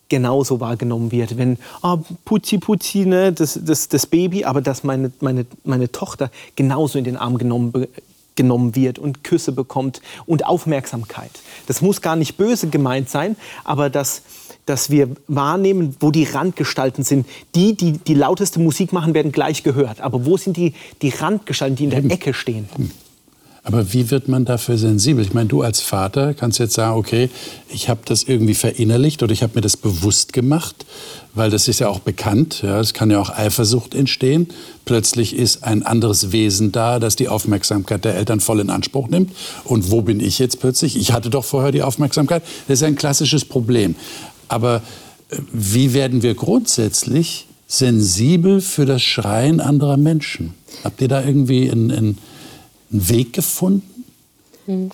[0.09, 1.39] genauso wahrgenommen wird.
[1.39, 6.31] Wenn, oh, Putzi, Putzi, ne, das, das, das Baby, aber dass meine, meine, meine Tochter
[6.55, 7.87] genauso in den Arm genommen,
[8.35, 11.31] genommen wird und Küsse bekommt und Aufmerksamkeit.
[11.67, 14.23] Das muss gar nicht böse gemeint sein, aber dass,
[14.67, 17.27] dass wir wahrnehmen, wo die Randgestalten sind.
[17.55, 20.01] Die, die die lauteste Musik machen, werden gleich gehört.
[20.01, 22.69] Aber wo sind die, die Randgestalten, die in der Ecke stehen?
[22.77, 22.91] Hm.
[23.65, 25.25] Aber wie wird man dafür sensibel?
[25.25, 27.31] Ich meine, du als Vater kannst jetzt sagen, okay,
[27.73, 30.85] ich habe das irgendwie verinnerlicht oder ich habe mir das bewusst gemacht,
[31.35, 32.63] weil das ist ja auch bekannt.
[32.63, 34.49] Ja, es kann ja auch Eifersucht entstehen.
[34.85, 39.31] Plötzlich ist ein anderes Wesen da, das die Aufmerksamkeit der Eltern voll in Anspruch nimmt.
[39.63, 40.97] Und wo bin ich jetzt plötzlich?
[40.97, 42.43] Ich hatte doch vorher die Aufmerksamkeit.
[42.67, 43.95] Das ist ein klassisches Problem.
[44.49, 44.83] Aber
[45.31, 50.55] äh, wie werden wir grundsätzlich sensibel für das Schreien anderer Menschen?
[50.85, 52.19] Habt ihr da irgendwie einen, einen
[52.91, 54.05] Weg gefunden?
[54.67, 54.91] Hm.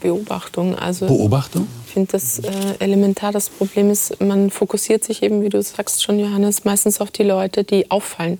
[0.00, 0.74] Beobachtung.
[0.74, 1.66] Also Beobachtung?
[1.86, 3.32] Ich finde das äh, elementar.
[3.32, 7.22] Das Problem ist, man fokussiert sich eben, wie du sagst schon, Johannes, meistens auf die
[7.22, 8.38] Leute, die auffallen.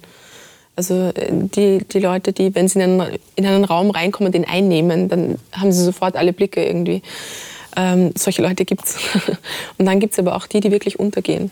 [0.77, 4.35] Also äh, die, die Leute, die, wenn sie in einen, in einen Raum reinkommen und
[4.35, 7.03] den einnehmen, dann haben sie sofort alle Blicke irgendwie.
[7.77, 8.97] Ähm, solche Leute gibt es.
[9.79, 11.51] und dann gibt es aber auch die, die wirklich untergehen.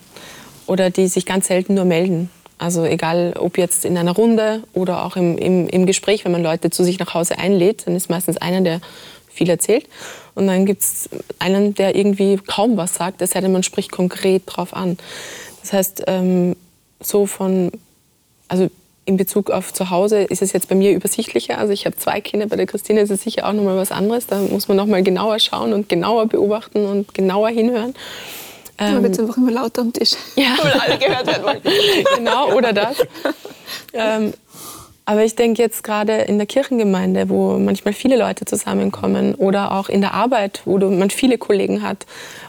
[0.66, 2.30] Oder die sich ganz selten nur melden.
[2.58, 6.42] Also egal, ob jetzt in einer Runde oder auch im, im, im Gespräch, wenn man
[6.42, 8.80] Leute zu sich nach Hause einlädt, dann ist meistens einer, der
[9.28, 9.86] viel erzählt.
[10.34, 11.08] Und dann gibt es
[11.38, 14.96] einen, der irgendwie kaum was sagt, es sei denn, man spricht konkret drauf an.
[15.60, 16.56] Das heißt, ähm,
[17.00, 17.72] so von,
[18.48, 18.70] also
[19.06, 21.58] in Bezug auf zu Hause ist es jetzt bei mir übersichtlicher.
[21.58, 24.26] Also ich habe zwei Kinder, bei der Christine ist es sicher auch nochmal was anderes.
[24.26, 27.94] Da muss man nochmal genauer schauen und genauer beobachten und genauer hinhören.
[28.78, 30.12] Ähm, wird einfach immer lauter am Tisch.
[30.34, 31.62] Ja, weil alle gehört werden wollen.
[32.16, 32.96] genau, oder das.
[33.92, 34.34] Ähm,
[35.06, 39.88] aber ich denke jetzt gerade in der Kirchengemeinde, wo manchmal viele Leute zusammenkommen oder auch
[39.88, 42.06] in der Arbeit, wo man viele Kollegen hat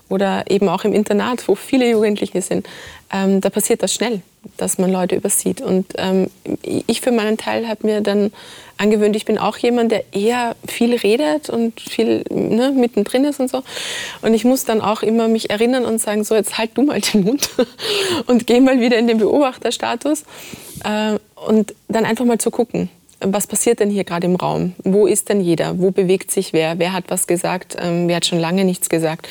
[0.07, 2.67] oder eben auch im Internat, wo viele Jugendliche sind,
[3.11, 4.21] ähm, da passiert das schnell,
[4.57, 5.59] dass man Leute übersieht.
[5.59, 6.29] Und ähm,
[6.63, 8.31] ich für meinen Teil habe mir dann
[8.77, 13.49] angewöhnt, ich bin auch jemand, der eher viel redet und viel ne, mittendrin ist und
[13.49, 13.63] so.
[14.21, 17.01] Und ich muss dann auch immer mich erinnern und sagen, so jetzt halt du mal
[17.01, 17.49] den Mund
[18.27, 20.23] und geh mal wieder in den Beobachterstatus.
[20.83, 22.89] Äh, und dann einfach mal zu gucken,
[23.21, 24.74] was passiert denn hier gerade im Raum?
[24.84, 25.80] Wo ist denn jeder?
[25.80, 26.80] Wo bewegt sich wer?
[26.80, 27.76] Wer hat was gesagt?
[27.80, 29.28] Ähm, wer hat schon lange nichts gesagt?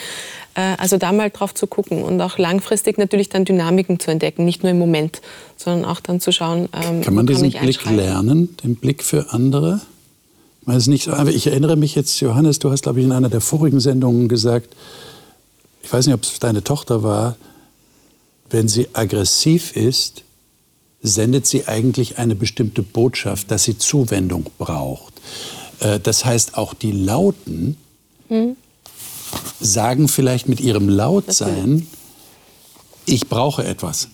[0.55, 4.45] Äh, also da mal drauf zu gucken und auch langfristig natürlich dann Dynamiken zu entdecken,
[4.45, 5.21] nicht nur im Moment,
[5.57, 6.69] sondern auch dann zu schauen.
[6.73, 9.81] Ähm, kann man diesen kann Blick lernen, den Blick für andere?
[10.61, 13.43] Ich, meine, nicht ich erinnere mich jetzt, Johannes, du hast, glaube ich, in einer der
[13.43, 14.75] vorigen Sendungen gesagt,
[15.83, 17.37] ich weiß nicht, ob es deine Tochter war,
[18.49, 20.23] wenn sie aggressiv ist,
[21.05, 25.12] sendet sie eigentlich eine bestimmte Botschaft, dass sie Zuwendung braucht.
[25.79, 27.77] Äh, das heißt, auch die Lauten
[28.29, 28.57] hm
[29.61, 31.87] sagen vielleicht mit ihrem Lautsein,
[33.07, 34.09] ich brauche etwas.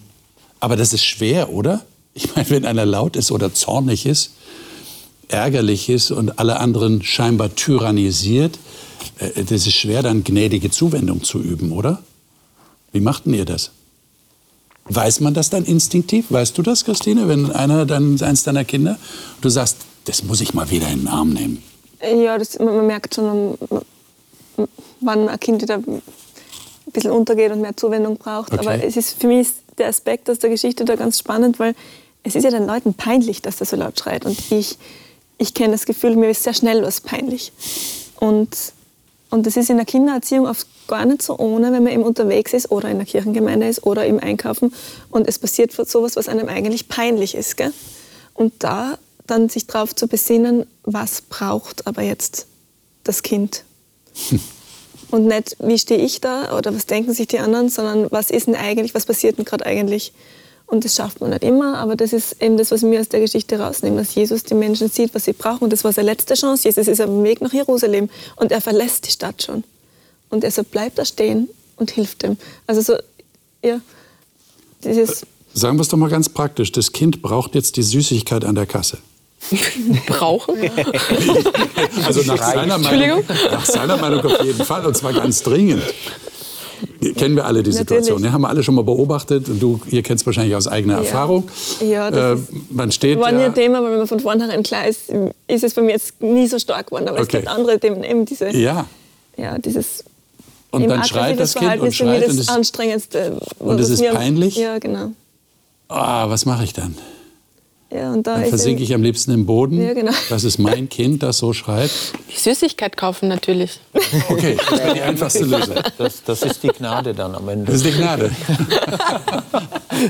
[0.58, 1.84] Aber das ist schwer, oder?
[2.12, 4.32] Ich meine, wenn einer laut ist oder zornig ist,
[5.28, 8.58] ärgerlich ist und alle anderen scheinbar tyrannisiert,
[9.18, 12.02] äh, das ist schwer, dann gnädige Zuwendung zu üben, oder?
[12.92, 13.70] Wie machten ihr das?
[14.84, 16.26] Weiß man das dann instinktiv?
[16.30, 18.98] Weißt du das, Christine, wenn einer dann eins deiner Kinder,
[19.40, 21.62] du sagst, das muss ich mal wieder in den Arm nehmen?
[22.02, 23.58] Ja, das, man merkt schon,
[25.00, 26.02] wann ein Kind wieder ein
[26.92, 28.52] bisschen untergeht und mehr Zuwendung braucht.
[28.52, 28.66] Okay.
[28.66, 31.74] Aber es ist für mich der Aspekt aus der Geschichte da ganz spannend, weil
[32.22, 34.24] es ist ja den Leuten peinlich, dass er so laut schreit.
[34.24, 34.78] Und ich,
[35.38, 37.52] ich kenne das Gefühl, mir ist sehr schnell was peinlich.
[38.18, 38.56] Und,
[39.30, 42.52] und das ist in der Kindererziehung oft gar nicht so ohne, wenn man eben unterwegs
[42.52, 44.74] ist oder in der Kirchengemeinde ist oder im Einkaufen
[45.10, 47.56] und es passiert sowas, was einem eigentlich peinlich ist.
[47.56, 47.72] Gell?
[48.34, 52.46] Und da dann sich darauf zu besinnen, was braucht aber jetzt
[53.04, 53.64] das Kind.
[54.28, 54.40] Hm.
[55.12, 58.46] Und nicht, wie stehe ich da oder was denken sich die anderen, sondern was ist
[58.46, 60.12] denn eigentlich, was passiert denn gerade eigentlich.
[60.70, 63.18] Und das schafft man nicht immer, aber das ist eben das, was wir aus der
[63.18, 65.64] Geschichte rausnehmen, dass Jesus die Menschen sieht, was sie brauchen.
[65.64, 66.68] Und das war seine letzte Chance.
[66.68, 69.64] Jesus ist auf dem Weg nach Jerusalem und er verlässt die Stadt schon.
[70.28, 72.36] Und er so bleibt da stehen und hilft dem.
[72.68, 72.94] Also so,
[73.64, 73.80] ja,
[74.84, 75.26] dieses...
[75.52, 76.70] Sagen wir es doch mal ganz praktisch.
[76.70, 78.98] Das Kind braucht jetzt die Süßigkeit an der Kasse.
[80.06, 80.54] Brauchen?
[82.06, 85.82] also nach seiner, Meinung, nach seiner Meinung auf jeden Fall, und zwar ganz dringend.
[87.16, 88.32] Kennen wir alle die Situation, ne?
[88.32, 91.00] haben wir alle schon mal beobachtet und du, ihr kennt es wahrscheinlich aus eigener ja.
[91.00, 91.48] Erfahrung.
[91.80, 94.86] Ja, das äh, man steht, war nie ein Thema, aber wenn man von vornherein klar
[94.86, 95.10] ist,
[95.46, 97.08] ist es bei mir jetzt nie so stark geworden.
[97.08, 97.22] Aber okay.
[97.22, 98.86] es gibt andere Themen, eben diese, ja.
[99.36, 100.04] Ja, dieses
[100.70, 103.40] und dann schreit das Kind und schreit das und es, anstrengendste.
[103.58, 104.56] Und es ist peinlich?
[104.56, 105.10] Ja, genau.
[105.88, 106.96] Ah, was mache ich dann?
[107.92, 109.82] Ja, und da dann versinke ich am liebsten im Boden.
[109.82, 110.12] Ja, genau.
[110.28, 111.90] Das ist mein Kind, das so schreit.
[112.32, 113.80] Die Süßigkeit kaufen natürlich.
[114.28, 115.74] Okay, das wäre die einfachste Lösung.
[115.98, 117.66] Das, das, ist die Gnade dann am Ende.
[117.66, 118.30] Das ist die Gnade.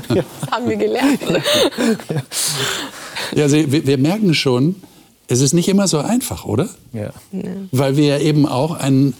[0.09, 1.19] das haben wir gelernt.
[3.35, 4.75] Ja, also wir, wir merken schon,
[5.27, 6.69] es ist nicht immer so einfach, oder?
[6.93, 7.11] Ja.
[7.31, 7.41] ja.
[7.71, 9.13] Weil wir ja eben auch einen,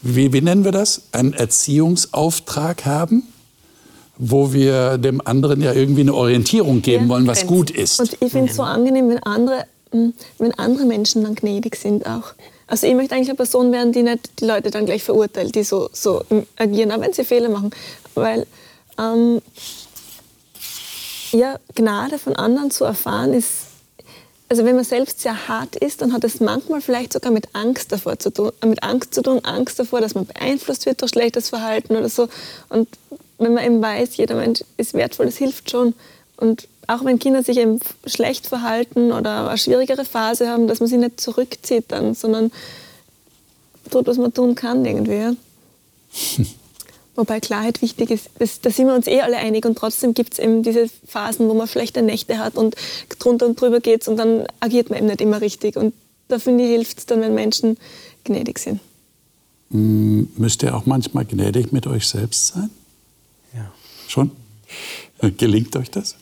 [0.00, 3.24] wie, wie nennen wir das, einen Erziehungsauftrag haben
[4.20, 7.98] wo wir dem anderen ja irgendwie eine Orientierung geben ja, wollen, was gut ist.
[7.98, 12.06] Und ich finde es so angenehm, wenn andere, hm, wenn andere Menschen dann gnädig sind
[12.06, 12.34] auch.
[12.66, 15.64] Also ich möchte eigentlich eine Person werden, die nicht die Leute dann gleich verurteilt, die
[15.64, 16.22] so, so
[16.56, 17.70] agieren, auch wenn sie Fehler machen.
[18.14, 18.46] Weil
[18.98, 19.40] ähm,
[21.32, 23.48] ja, Gnade von anderen zu erfahren ist,
[24.50, 27.92] also wenn man selbst sehr hart ist, dann hat es manchmal vielleicht sogar mit Angst
[27.92, 31.48] davor zu tun, mit Angst zu tun, Angst davor, dass man beeinflusst wird durch schlechtes
[31.48, 32.28] Verhalten oder so.
[32.68, 32.88] Und
[33.40, 35.94] wenn man eben weiß, jeder Mensch ist wertvoll, das hilft schon.
[36.36, 40.88] Und auch wenn Kinder sich eben schlecht verhalten oder eine schwierigere Phase haben, dass man
[40.88, 42.50] sie nicht zurückzieht dann, sondern
[43.90, 45.36] tut, was man tun kann irgendwie.
[47.16, 50.34] Wobei Klarheit wichtig ist, das, da sind wir uns eh alle einig und trotzdem gibt
[50.34, 52.76] es eben diese Phasen, wo man schlechte Nächte hat und
[53.18, 55.76] drunter und drüber geht und dann agiert man eben nicht immer richtig.
[55.76, 55.92] Und
[56.28, 57.76] da finde ich, hilft es dann, wenn Menschen
[58.24, 58.80] gnädig sind.
[59.70, 62.70] Müsst ihr auch manchmal gnädig mit euch selbst sein?
[64.10, 64.32] Schon?
[65.38, 66.16] Gelingt euch das?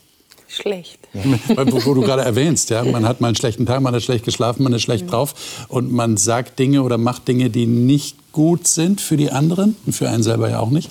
[0.46, 0.98] Schlecht.
[1.14, 1.22] Ja.
[1.56, 4.62] Wo, du gerade erwähnst, ja, man hat mal einen schlechten Tag, man hat schlecht geschlafen,
[4.62, 5.10] man ist schlecht mhm.
[5.10, 9.76] drauf und man sagt Dinge oder macht Dinge, die nicht gut sind für die anderen
[9.86, 10.90] und für einen selber ja auch nicht.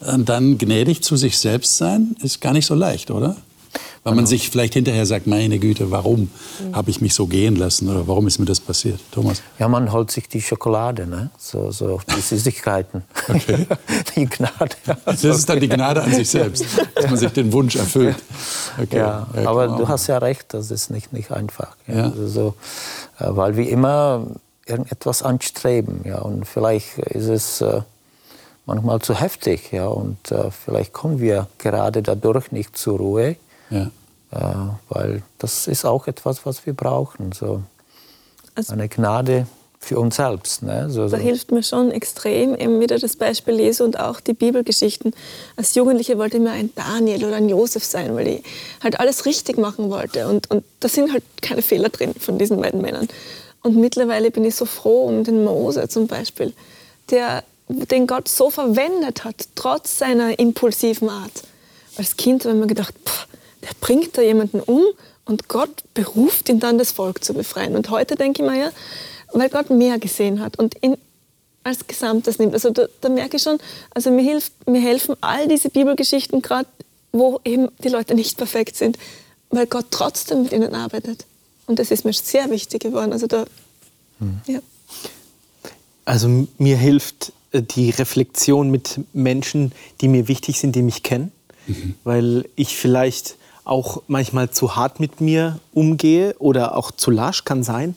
[0.00, 3.36] Und dann gnädig zu sich selbst sein, ist gar nicht so leicht, oder?
[4.04, 4.30] Weil man genau.
[4.30, 6.28] sich vielleicht hinterher sagt, meine Güte, warum
[6.72, 8.98] habe ich mich so gehen lassen oder warum ist mir das passiert?
[9.12, 9.42] Thomas?
[9.60, 11.30] Ja, man holt sich die Schokolade, ne?
[11.38, 13.04] so, so die Süßigkeiten.
[13.28, 13.64] Okay.
[14.16, 14.74] die Gnade.
[15.04, 16.64] Also, das ist dann die Gnade an sich selbst,
[16.96, 18.16] dass man sich den Wunsch erfüllt.
[18.82, 18.98] Okay.
[18.98, 21.76] Ja, ja aber du hast ja recht, das ist nicht, nicht einfach.
[21.86, 21.94] Ja?
[21.94, 22.04] ja.
[22.06, 22.54] Also so,
[23.20, 24.26] äh, weil wir immer
[24.66, 26.00] irgendetwas anstreben.
[26.04, 26.18] Ja?
[26.18, 27.60] Und vielleicht ist es...
[27.60, 27.82] Äh,
[28.64, 29.72] manchmal zu heftig.
[29.72, 33.36] Ja, und äh, vielleicht kommen wir gerade dadurch nicht zur Ruhe.
[33.72, 33.90] Ja.
[34.32, 37.32] Äh, weil das ist auch etwas, was wir brauchen.
[37.32, 37.62] So
[38.54, 39.46] also, eine Gnade
[39.82, 40.62] für uns selbst.
[40.62, 40.88] Ne?
[40.88, 41.16] So, so.
[41.16, 45.12] Da hilft mir schon extrem eben wieder das Beispiel Jesu und auch die Bibelgeschichten.
[45.56, 48.42] Als Jugendliche wollte ich mir ein Daniel oder ein Josef sein, weil ich
[48.82, 50.28] halt alles richtig machen wollte.
[50.28, 53.08] Und, und da sind halt keine Fehler drin von diesen beiden Männern.
[53.62, 56.52] Und mittlerweile bin ich so froh um den Mose zum Beispiel,
[57.10, 61.42] der, den Gott so verwendet hat, trotz seiner impulsiven Art.
[61.96, 63.26] Als Kind habe ich mir gedacht, pff,
[63.62, 64.84] der bringt da jemanden um
[65.24, 67.76] und Gott beruft ihn dann, das Volk zu befreien.
[67.76, 68.72] Und heute denke ich mir ja,
[69.32, 70.96] weil Gott mehr gesehen hat und ihn
[71.64, 72.54] als Gesamtes nimmt.
[72.54, 73.58] Also da, da merke ich schon,
[73.94, 76.68] also mir, hilft, mir helfen all diese Bibelgeschichten gerade,
[77.12, 78.98] wo eben die Leute nicht perfekt sind,
[79.50, 81.24] weil Gott trotzdem mit ihnen arbeitet.
[81.66, 83.12] Und das ist mir sehr wichtig geworden.
[83.12, 83.44] Also da,
[84.18, 84.40] hm.
[84.46, 84.60] ja.
[86.04, 91.30] Also mir hilft äh, die Reflexion mit Menschen, die mir wichtig sind, die mich kennen,
[91.68, 91.94] mhm.
[92.02, 97.62] weil ich vielleicht auch manchmal zu hart mit mir umgehe oder auch zu lasch kann
[97.62, 97.94] sein,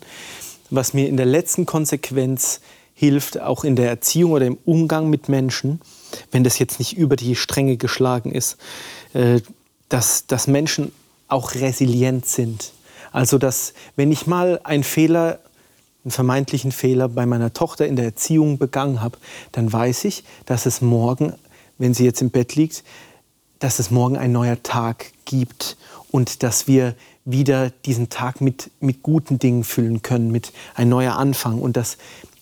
[0.69, 2.61] was mir in der letzten Konsequenz
[2.93, 5.81] hilft, auch in der Erziehung oder im Umgang mit Menschen,
[6.31, 8.57] wenn das jetzt nicht über die Stränge geschlagen ist,
[9.13, 9.41] äh,
[9.89, 10.91] dass, dass Menschen
[11.27, 12.71] auch resilient sind.
[13.11, 15.39] Also dass wenn ich mal einen Fehler
[16.05, 19.17] einen vermeintlichen Fehler bei meiner Tochter in der Erziehung begangen habe,
[19.51, 21.33] dann weiß ich, dass es morgen,
[21.79, 22.83] wenn sie jetzt im Bett liegt,
[23.59, 25.77] dass es morgen ein neuer Tag gibt
[26.11, 26.95] und dass wir
[27.25, 31.59] wieder diesen Tag mit, mit guten Dingen füllen können, mit ein neuer Anfang.
[31.59, 31.97] Und das,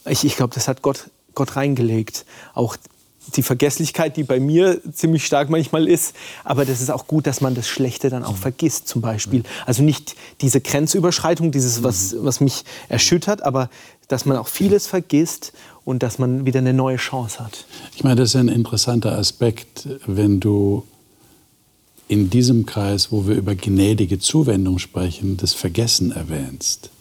[0.06, 2.26] ich, ich glaube, das hat Gott, Gott reingelegt.
[2.54, 2.76] Auch
[3.36, 6.14] die Vergesslichkeit, die bei mir ziemlich stark manchmal ist.
[6.44, 9.44] Aber das ist auch gut, dass man das Schlechte dann auch vergisst, zum Beispiel.
[9.66, 13.70] Also nicht diese Grenzüberschreitung, dieses, was, was mich erschüttert, aber
[14.10, 15.54] dass man auch vieles vergisst
[15.86, 17.66] und dass man wieder eine neue Chance hat.
[17.96, 20.84] Ich meine, das ist ein interessanter Aspekt, wenn du
[22.14, 26.92] in diesem Kreis, wo wir über gnädige Zuwendung sprechen, das Vergessen erwähnst.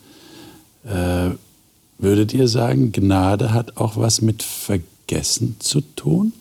[0.84, 1.32] Äh,
[1.98, 6.32] würdet ihr sagen, Gnade hat auch was mit Vergessen zu tun?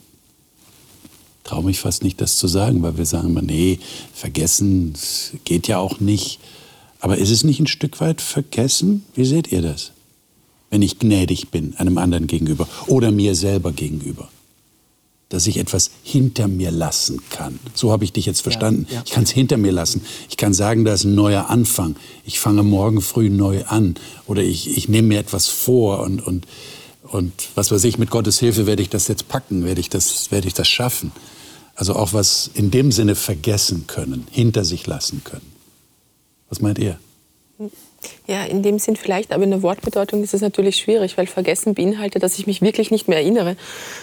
[1.44, 3.78] Traue mich fast nicht, das zu sagen, weil wir sagen immer, nee,
[4.14, 4.94] vergessen
[5.44, 6.40] geht ja auch nicht.
[7.02, 9.04] Aber ist es nicht ein Stück weit vergessen?
[9.16, 9.92] Wie seht ihr das?
[10.70, 14.30] Wenn ich gnädig bin einem anderen gegenüber oder mir selber gegenüber.
[15.32, 17.60] Dass ich etwas hinter mir lassen kann.
[17.74, 18.86] So habe ich dich jetzt verstanden.
[18.90, 19.04] Ja, ja.
[19.04, 20.02] Ich kann es hinter mir lassen.
[20.30, 21.96] Ich kann sagen, da ist ein neuer Anfang.
[22.26, 23.96] Ich fange morgen früh neu an.
[24.28, 26.46] Oder ich, ich nehme mir etwas vor und, und
[27.12, 30.32] und was weiß ich, mit Gottes Hilfe werde ich das jetzt packen, werde ich das,
[30.32, 31.12] werde ich das schaffen.
[31.76, 35.52] Also auch was in dem Sinne vergessen können, hinter sich lassen können.
[36.48, 37.00] Was meint ihr?
[38.28, 41.76] Ja, in dem Sinn vielleicht, aber in der Wortbedeutung ist es natürlich schwierig, weil vergessen
[41.76, 43.56] beinhaltet, dass ich mich wirklich nicht mehr erinnere.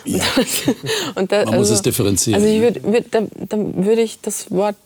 [0.04, 0.22] Ja.
[1.16, 2.40] Und da, Man also, muss es differenzieren.
[2.40, 4.76] Also ich würd, würd, da, dann würde ich das Wort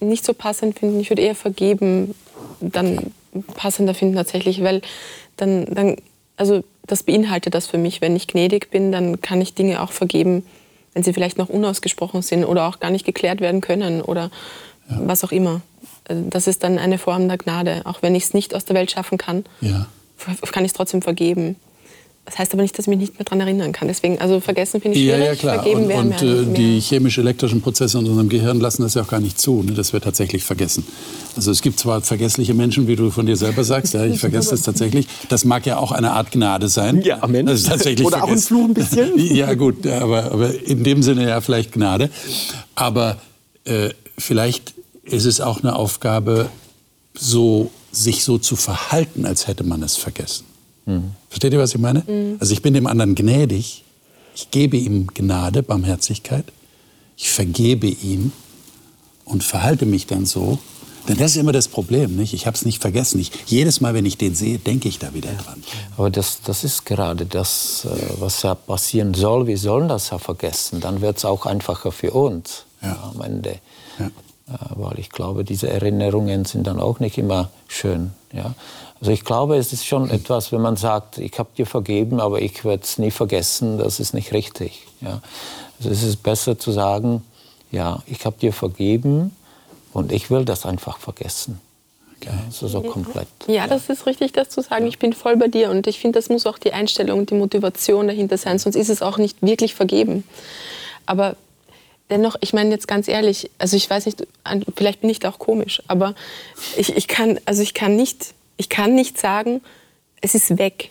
[0.00, 1.00] nicht so passend finden.
[1.00, 2.14] Ich würde eher vergeben
[2.60, 3.12] dann
[3.54, 4.82] passender finden tatsächlich, weil
[5.36, 5.96] dann, dann
[6.36, 8.00] also das beinhaltet das für mich.
[8.00, 10.44] Wenn ich gnädig bin, dann kann ich Dinge auch vergeben,
[10.94, 14.30] wenn sie vielleicht noch unausgesprochen sind oder auch gar nicht geklärt werden können oder
[14.88, 15.00] ja.
[15.04, 15.60] was auch immer.
[16.08, 17.82] Das ist dann eine Form der Gnade.
[17.84, 19.86] Auch wenn ich es nicht aus der Welt schaffen kann, ja.
[20.52, 21.56] kann ich es trotzdem vergeben.
[22.28, 23.88] Das heißt aber nicht, dass ich mich nicht mehr daran erinnern kann.
[23.88, 25.20] Deswegen, also vergessen finde ich schwierig.
[25.20, 25.62] Ja, ja, klar.
[25.62, 29.20] Vergeben und, und äh, die chemisch-elektrischen Prozesse in unserem Gehirn lassen das ja auch gar
[29.20, 30.86] nicht zu, ne, dass wir tatsächlich vergessen.
[31.36, 34.50] Also es gibt zwar vergessliche Menschen, wie du von dir selber sagst, ja, ich vergesse
[34.50, 35.08] das tatsächlich.
[35.30, 37.00] Das mag ja auch eine Art Gnade sein.
[37.00, 37.46] Ja, Amen.
[37.46, 38.34] Das ist tatsächlich Oder vergessen.
[38.34, 39.18] auch ein Fluch ein bisschen.
[39.34, 42.10] ja, gut, aber, aber in dem Sinne ja vielleicht Gnade.
[42.74, 43.16] Aber
[43.64, 43.88] äh,
[44.18, 44.74] vielleicht
[45.12, 46.50] ist es auch eine Aufgabe,
[47.14, 50.44] so, sich so zu verhalten, als hätte man es vergessen.
[50.86, 51.12] Mhm.
[51.28, 52.02] Versteht ihr, was ich meine?
[52.06, 52.36] Mhm.
[52.38, 53.84] Also ich bin dem anderen gnädig,
[54.34, 56.44] ich gebe ihm Gnade, Barmherzigkeit,
[57.16, 58.32] ich vergebe ihm
[59.24, 60.58] und verhalte mich dann so.
[61.08, 62.34] Denn das ist immer das Problem, nicht?
[62.34, 63.18] Ich habe es nicht vergessen.
[63.18, 65.62] Ich, jedes Mal, wenn ich den sehe, denke ich da wieder dran.
[65.96, 69.46] Aber das, das ist gerade das, äh, was ja passieren soll.
[69.46, 70.80] Wir sollen das ja vergessen.
[70.80, 73.10] Dann wird es auch einfacher für uns ja.
[73.14, 73.58] am Ende.
[73.98, 74.10] Ja.
[74.76, 78.12] Weil ich glaube, diese Erinnerungen sind dann auch nicht immer schön.
[78.32, 78.54] Ja?
[79.00, 82.40] Also ich glaube, es ist schon etwas, wenn man sagt, ich habe dir vergeben, aber
[82.40, 84.86] ich werde es nie vergessen, das ist nicht richtig.
[85.00, 85.20] Ja.
[85.78, 87.22] Also es ist besser zu sagen,
[87.70, 89.36] ja, ich habe dir vergeben
[89.92, 91.60] und ich will das einfach vergessen.
[92.16, 92.30] Okay.
[92.30, 93.28] Ja, also so komplett.
[93.46, 94.86] Ja, das ist richtig, das zu sagen.
[94.86, 98.08] Ich bin voll bei dir und ich finde, das muss auch die Einstellung, die Motivation
[98.08, 100.24] dahinter sein, sonst ist es auch nicht wirklich vergeben.
[101.06, 101.36] Aber
[102.10, 104.26] dennoch, ich meine jetzt ganz ehrlich, also ich weiß nicht,
[104.76, 106.14] vielleicht bin ich da auch komisch, aber
[106.76, 109.62] ich, ich, kann, also ich kann nicht ich kann nicht sagen,
[110.20, 110.90] es ist weg.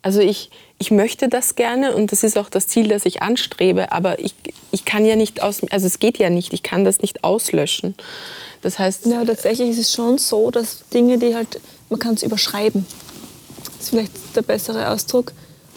[0.00, 3.92] Also ich, ich möchte das gerne und das ist auch das Ziel, das ich anstrebe,
[3.92, 4.34] aber ich,
[4.70, 7.94] ich kann ja nicht aus, also es geht ja nicht, ich kann das nicht auslöschen.
[8.62, 9.06] Das heißt...
[9.06, 12.86] Ja, tatsächlich ist es schon so, dass Dinge, die halt, man kann es überschreiben.
[13.64, 15.32] Das ist vielleicht der bessere Ausdruck.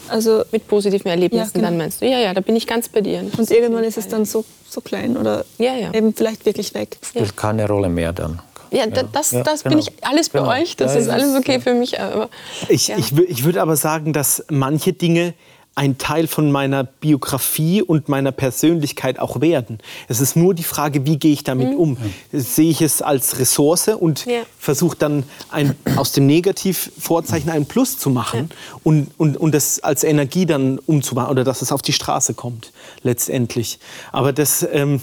[0.09, 1.67] Also mit positiven Erlebnissen ja, genau.
[1.67, 2.05] dann meinst du?
[2.05, 3.19] Ja, ja, da bin ich ganz bei dir.
[3.37, 5.93] Und irgendwann ist es dann so, so klein oder ja, ja.
[5.93, 6.97] eben vielleicht wirklich weg.
[7.01, 8.41] Spielt keine Rolle mehr dann.
[8.71, 9.75] Ja, das, das genau.
[9.75, 10.51] bin ich alles bei genau.
[10.51, 10.75] euch.
[10.75, 11.99] Das ja, ist alles okay für mich.
[11.99, 12.29] Aber,
[12.67, 12.97] ich, ja.
[12.97, 15.33] ich, ich würde aber sagen, dass manche Dinge
[15.76, 19.80] ein Teil von meiner Biografie und meiner Persönlichkeit auch werden.
[20.07, 21.76] Es ist nur die Frage, wie gehe ich damit mhm.
[21.76, 21.97] um?
[22.32, 24.43] Sehe ich es als Ressource und ja.
[24.57, 28.80] versuche dann ein, aus dem Negativvorzeichen ein Plus zu machen ja.
[28.84, 32.71] und, und, und das als Energie dann umzubauen oder dass es auf die Straße kommt
[33.03, 33.80] letztendlich.
[34.13, 35.01] Aber das, ähm,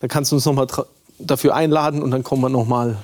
[0.00, 0.66] da kannst du uns noch mal
[1.20, 2.96] dafür einladen und dann kommen wir noch mal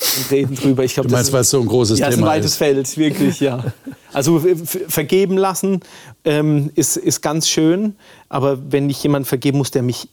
[0.00, 0.84] und reden drüber.
[0.84, 2.20] Ich glaub, du meinst, was so ein großes ja, Thema ist?
[2.20, 3.64] Ja, ein weites Feld, wirklich, ja.
[4.12, 4.42] Also
[4.88, 5.80] vergeben lassen
[6.24, 7.96] ähm, ist, ist ganz schön,
[8.30, 10.08] aber wenn ich jemand vergeben muss, der mich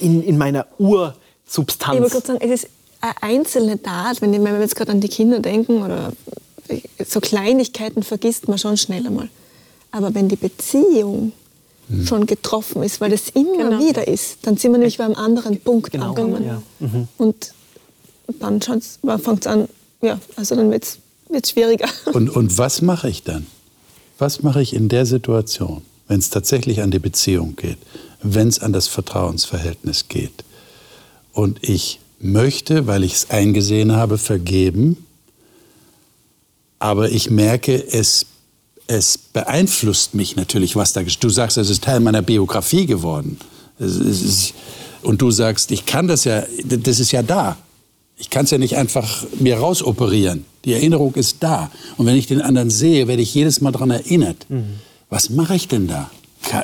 [0.00, 1.94] in, in meiner Ursubstanz...
[1.94, 5.08] Ich wollte gerade sagen, es ist eine einzelne Tat, wenn, wir jetzt gerade an die
[5.08, 6.12] Kinder denken oder
[7.06, 9.28] so Kleinigkeiten vergisst man schon schnell einmal.
[9.90, 11.32] Aber wenn die Beziehung
[11.88, 12.06] mhm.
[12.06, 13.78] schon getroffen ist, weil das immer genau.
[13.80, 16.10] wieder ist, dann sind wir nämlich bei einem anderen Punkt genau.
[16.10, 16.44] angekommen.
[16.46, 16.62] Ja.
[16.80, 17.08] Mhm.
[17.18, 17.54] Und
[18.40, 19.68] dann fängt es an,
[20.00, 21.88] ja, also dann wird es schwieriger.
[22.12, 23.46] Und, und was mache ich dann?
[24.18, 27.78] Was mache ich in der Situation, wenn es tatsächlich an die Beziehung geht,
[28.22, 30.44] wenn es an das Vertrauensverhältnis geht
[31.32, 35.04] und ich möchte, weil ich es eingesehen habe, vergeben,
[36.78, 38.26] aber ich merke, es,
[38.86, 43.38] es beeinflusst mich natürlich, was da Du sagst, es ist Teil meiner Biografie geworden.
[43.78, 44.54] Ist,
[45.02, 47.56] und du sagst, ich kann das ja, das ist ja da.
[48.22, 50.44] Ich kann es ja nicht einfach mir rausoperieren.
[50.64, 51.72] Die Erinnerung ist da.
[51.96, 54.46] Und wenn ich den anderen sehe, werde ich jedes Mal daran erinnert.
[54.48, 54.78] Mhm.
[55.10, 56.08] Was mache ich denn da?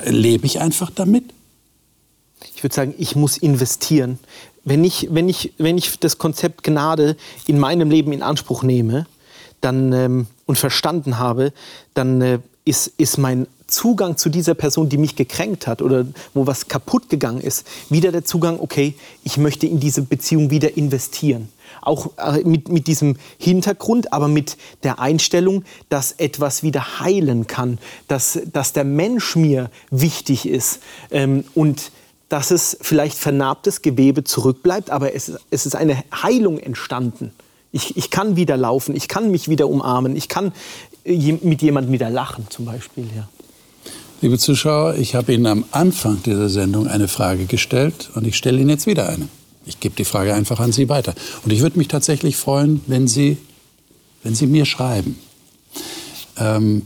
[0.06, 1.24] Lebe ich einfach damit?
[2.54, 4.20] Ich würde sagen, ich muss investieren.
[4.62, 7.16] Wenn ich, wenn, ich, wenn ich das Konzept Gnade
[7.48, 9.06] in meinem Leben in Anspruch nehme
[9.60, 11.52] dann, ähm, und verstanden habe,
[11.94, 12.38] dann äh,
[12.68, 17.08] ist, ist mein Zugang zu dieser Person, die mich gekränkt hat oder wo was kaputt
[17.08, 18.94] gegangen ist, wieder der Zugang, okay,
[19.24, 21.48] ich möchte in diese Beziehung wieder investieren.
[21.82, 27.78] Auch äh, mit, mit diesem Hintergrund, aber mit der Einstellung, dass etwas wieder heilen kann,
[28.08, 31.92] dass, dass der Mensch mir wichtig ist ähm, und
[32.28, 37.32] dass es vielleicht vernarbtes Gewebe zurückbleibt, aber es, es ist eine Heilung entstanden.
[37.70, 40.52] Ich, ich kann wieder laufen, ich kann mich wieder umarmen, ich kann
[41.08, 43.04] mit jemandem wieder lachen zum Beispiel.
[43.16, 43.28] Ja.
[44.20, 48.58] Liebe Zuschauer, ich habe Ihnen am Anfang dieser Sendung eine Frage gestellt und ich stelle
[48.58, 49.28] Ihnen jetzt wieder eine.
[49.64, 51.14] Ich gebe die Frage einfach an Sie weiter.
[51.44, 53.36] Und ich würde mich tatsächlich freuen, wenn Sie,
[54.22, 55.18] wenn Sie mir schreiben.
[56.36, 56.82] Ähm,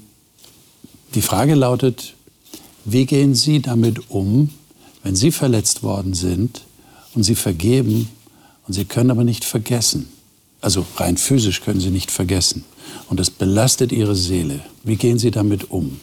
[1.14, 2.14] die Frage lautet,
[2.84, 4.50] wie gehen Sie damit um,
[5.02, 6.62] wenn Sie verletzt worden sind
[7.14, 8.08] und Sie vergeben
[8.66, 10.08] und Sie können aber nicht vergessen?
[10.60, 12.64] Also rein physisch können Sie nicht vergessen.
[13.08, 14.60] Und es belastet Ihre Seele.
[14.84, 16.00] Wie gehen Sie damit um?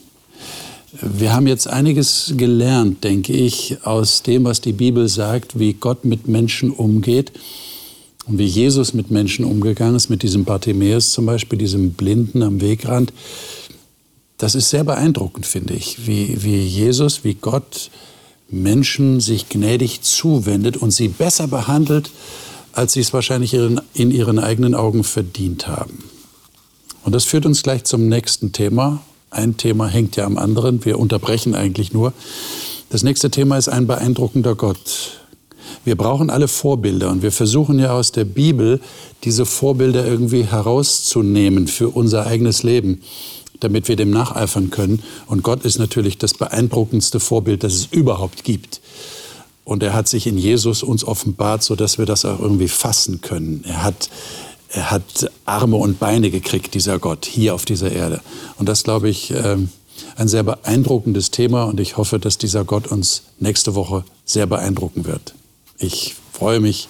[1.01, 6.03] Wir haben jetzt einiges gelernt, denke ich, aus dem, was die Bibel sagt, wie Gott
[6.03, 7.31] mit Menschen umgeht
[8.25, 12.59] und wie Jesus mit Menschen umgegangen ist, mit diesem Bartimäus zum Beispiel, diesem Blinden am
[12.59, 13.13] Wegrand.
[14.37, 17.91] Das ist sehr beeindruckend, finde ich, wie, wie Jesus, wie Gott
[18.49, 22.09] Menschen sich gnädig zuwendet und sie besser behandelt,
[22.71, 26.03] als sie es wahrscheinlich in ihren eigenen Augen verdient haben.
[27.03, 29.01] Und das führt uns gleich zum nächsten Thema.
[29.31, 30.83] Ein Thema hängt ja am anderen.
[30.85, 32.13] Wir unterbrechen eigentlich nur.
[32.89, 35.19] Das nächste Thema ist ein beeindruckender Gott.
[35.85, 38.81] Wir brauchen alle Vorbilder und wir versuchen ja aus der Bibel
[39.23, 43.01] diese Vorbilder irgendwie herauszunehmen für unser eigenes Leben,
[43.59, 45.03] damit wir dem nacheifern können.
[45.27, 48.81] Und Gott ist natürlich das beeindruckendste Vorbild, das es überhaupt gibt.
[49.63, 53.63] Und er hat sich in Jesus uns offenbart, sodass wir das auch irgendwie fassen können.
[53.67, 54.09] Er hat,
[54.71, 58.21] er hat Arme und Beine gekriegt, dieser Gott, hier auf dieser Erde.
[58.57, 59.69] Und das, glaube ich, ähm,
[60.15, 61.63] ein sehr beeindruckendes Thema.
[61.63, 65.33] Und ich hoffe, dass dieser Gott uns nächste Woche sehr beeindrucken wird.
[65.77, 66.87] Ich freue mich,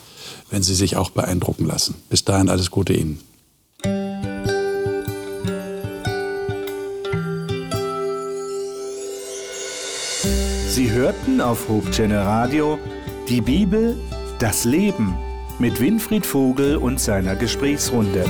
[0.49, 1.95] wenn Sie sich auch beeindrucken lassen.
[2.09, 3.21] Bis dahin alles Gute Ihnen.
[10.69, 12.77] Sie hörten auf Hochchannel Radio
[13.29, 13.95] die Bibel,
[14.39, 15.15] das Leben
[15.59, 18.25] mit Winfried Vogel und seiner Gesprächsrunde.